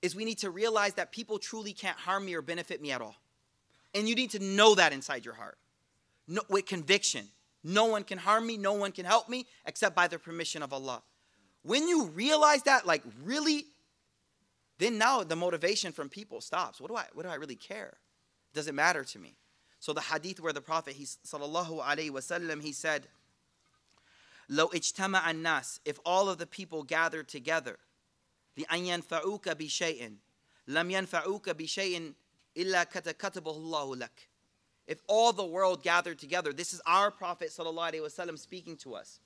[0.00, 3.02] is we need to realize that people truly can't harm me or benefit me at
[3.02, 3.16] all.
[3.94, 5.58] And you need to know that inside your heart
[6.26, 7.28] no, with conviction.
[7.62, 10.72] No one can harm me, no one can help me except by the permission of
[10.72, 11.02] Allah.
[11.64, 13.66] When you realize that, like really,
[14.78, 16.80] then now the motivation from people stops.
[16.80, 17.98] What do I, what do I really care?
[18.54, 19.36] Does it matter to me?
[19.86, 23.06] So the hadith where the Prophet he, sallallahu alaihi wasallam he said,
[24.48, 27.78] "Lo ijtama an-nas, if all of the people gathered together,
[28.56, 30.16] li anyan fauka bi shay'in,
[30.66, 32.14] lam fauka bi shay'in
[32.56, 34.26] illa katatabahu Allahu lak."
[34.88, 38.96] If all the world gathered together, this is our Prophet sallallahu alaihi wasallam speaking to
[38.96, 39.20] us.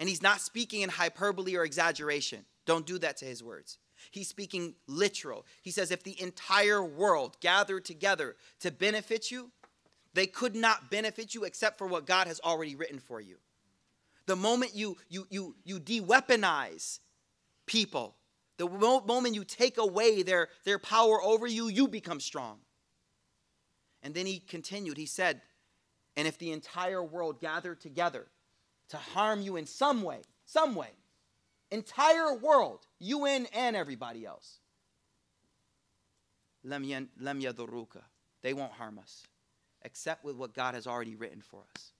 [0.00, 2.46] And he's not speaking in hyperbole or exaggeration.
[2.66, 3.78] Don't do that to his words.
[4.10, 5.46] He's speaking literal.
[5.62, 9.52] He says, if the entire world gathered together to benefit you,
[10.14, 13.36] they could not benefit you except for what God has already written for you.
[14.26, 16.98] The moment you you you you de-weaponize
[17.66, 18.16] people
[18.56, 22.58] the moment you take away their their power over you you become strong.
[24.02, 25.40] And then he continued he said
[26.16, 28.26] and if the entire world gathered together
[28.90, 30.90] to harm you in some way some way
[31.70, 34.58] entire world un and everybody else
[38.42, 39.26] they won't harm us
[39.82, 41.92] except with what god has already written for us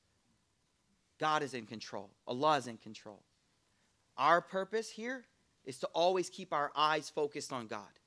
[1.21, 2.09] God is in control.
[2.27, 3.21] Allah is in control.
[4.17, 5.27] Our purpose here
[5.67, 8.01] is to always keep our eyes focused on God.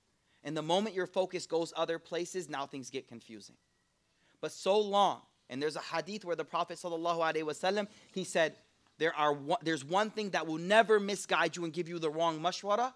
[0.43, 3.55] And the moment your focus goes other places, now things get confusing.
[4.41, 8.55] But so long, and there's a hadith where the Prophet wasallam he said,
[8.97, 12.09] there are one, there's one thing that will never misguide you and give you the
[12.09, 12.93] wrong mashwara.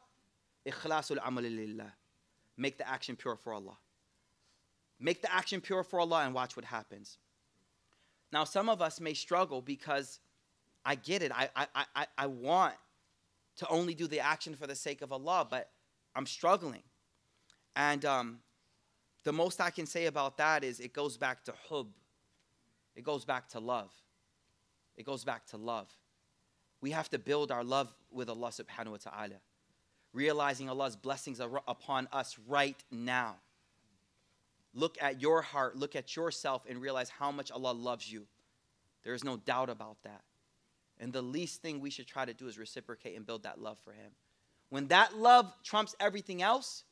[0.66, 1.44] Ikhlasul amal.
[2.58, 3.78] Make the action pure for Allah.
[5.00, 7.18] Make the action pure for Allah and watch what happens.
[8.32, 10.20] Now, some of us may struggle because
[10.84, 11.32] I get it.
[11.34, 12.74] I, I, I, I want
[13.58, 15.70] to only do the action for the sake of Allah, but
[16.16, 16.84] I'm struggling.
[17.76, 18.40] And um,
[19.24, 21.88] the most I can say about that is it goes back to hub.
[22.96, 23.92] It goes back to love.
[24.96, 25.90] It goes back to love.
[26.82, 29.36] We have to build our love with Allah subhanahu wa ta'ala,
[30.14, 33.36] realizing Allah's blessings are upon us right now.
[34.78, 38.28] Look at your heart, look at yourself, and realize how much Allah loves you.
[39.04, 40.22] There is no doubt about that.
[41.00, 43.80] And the least thing we should try to do is reciprocate and build that love
[43.84, 44.12] for Him.
[44.70, 46.84] When that love trumps everything else,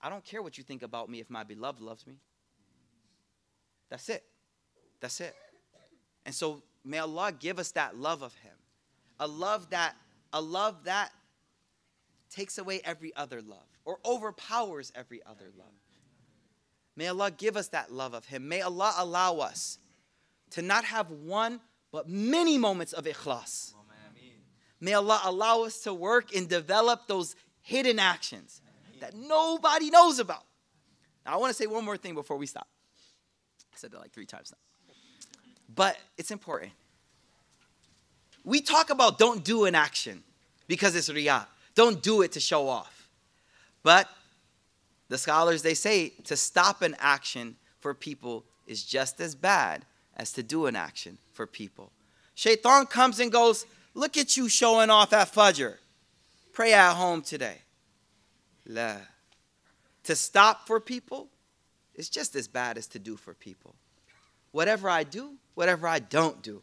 [0.00, 2.20] I don't care what you think about me if my beloved loves me.
[3.90, 4.22] That's it.
[5.00, 5.34] That's it.
[6.24, 8.54] And so may Allah give us that love of Him.
[9.18, 9.96] A love that,
[10.32, 11.10] a love that
[12.30, 15.66] takes away every other love or overpowers every other love.
[17.00, 18.46] May Allah give us that love of Him.
[18.46, 19.78] May Allah allow us
[20.50, 23.72] to not have one but many moments of ikhlas.
[24.82, 28.60] May Allah allow us to work and develop those hidden actions
[29.00, 30.44] that nobody knows about.
[31.24, 32.68] Now, I want to say one more thing before we stop.
[33.72, 34.92] I said that like three times now.
[35.74, 36.72] But it's important.
[38.44, 40.22] We talk about don't do an action
[40.68, 41.46] because it's riyah.
[41.74, 43.08] Don't do it to show off.
[43.82, 44.06] But
[45.10, 49.84] the scholars, they say to stop an action for people is just as bad
[50.16, 51.90] as to do an action for people.
[52.34, 55.74] Shaitan comes and goes, Look at you showing off at Fajr.
[56.52, 57.58] Pray at home today.
[58.66, 58.98] La.
[60.04, 61.26] To stop for people
[61.96, 63.74] is just as bad as to do for people.
[64.52, 66.62] Whatever I do, whatever I don't do,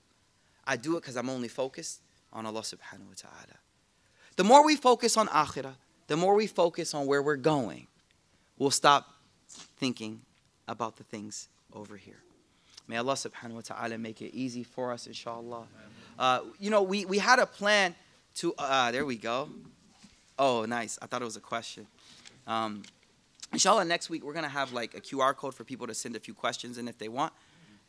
[0.65, 1.99] I do it because I'm only focused
[2.31, 3.59] on Allah subhanahu wa ta'ala.
[4.37, 5.75] The more we focus on akhirah,
[6.07, 7.87] the more we focus on where we're going,
[8.57, 9.13] we'll stop
[9.47, 10.21] thinking
[10.67, 12.17] about the things over here.
[12.87, 15.67] May Allah subhanahu wa ta'ala make it easy for us, inshallah.
[16.17, 17.95] Uh, you know, we, we had a plan
[18.35, 19.49] to, uh, there we go.
[20.39, 20.97] Oh, nice.
[21.01, 21.85] I thought it was a question.
[22.45, 22.83] Um,
[23.51, 26.15] inshallah, next week we're going to have like a QR code for people to send
[26.15, 27.33] a few questions in if they want.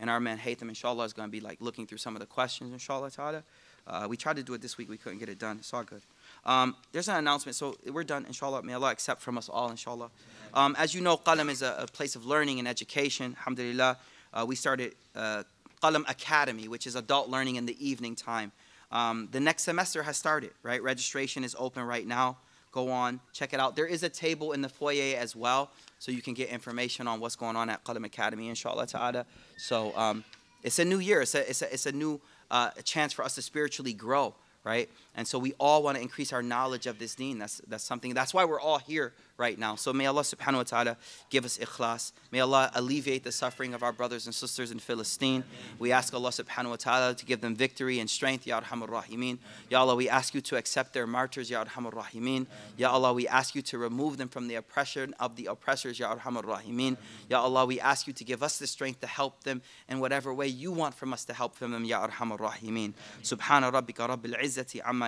[0.00, 2.26] And our man Haytham, inshallah, is going to be like looking through some of the
[2.26, 3.42] questions, inshallah ta'ala.
[3.86, 5.58] Uh, we tried to do it this week, we couldn't get it done.
[5.58, 6.02] It's all good.
[6.48, 8.62] Um, there's an announcement, so we're done, inshallah.
[8.62, 10.08] May Allah accept from us all, inshallah.
[10.54, 13.98] Um, as you know, Qalam is a, a, place of learning and education, alhamdulillah.
[14.32, 15.42] Uh, we started uh,
[15.82, 18.50] Qalam Academy, which is adult learning in the evening time.
[18.90, 20.82] Um, the next semester has started, right?
[20.82, 22.38] Registration is open right now.
[22.72, 23.76] Go on, check it out.
[23.76, 27.20] There is a table in the foyer as well, so you can get information on
[27.20, 29.26] what's going on at Qalam Academy, inshallah ta'ala.
[29.58, 30.24] So um,
[30.62, 33.34] it's a new year, it's a, it's a, it's a new uh, chance for us
[33.34, 34.34] to spiritually grow,
[34.64, 34.88] right?
[35.18, 37.40] And so we all want to increase our knowledge of this deen.
[37.40, 39.74] That's, that's something, that's why we're all here right now.
[39.74, 40.96] So may Allah subhanahu wa ta'ala
[41.28, 42.12] give us ikhlas.
[42.30, 45.42] May Allah alleviate the suffering of our brothers and sisters in Philistine.
[45.80, 49.38] We ask Allah subhanahu wa ta'ala to give them victory and strength, Ya Arhamar Rahimin.
[49.68, 52.46] Ya Allah, we ask you to accept their martyrs, Ya Arhamar Rahimin.
[52.76, 56.14] Ya Allah, we ask you to remove them from the oppression of the oppressors, Ya
[56.14, 56.96] Arhamar Rahimin.
[57.28, 60.32] Ya Allah, we ask you to give us the strength to help them in whatever
[60.32, 62.92] way you want from us to help them, Ya Arhamar Rahimin.
[63.22, 65.07] Subhana rabbika rabbil izzati amma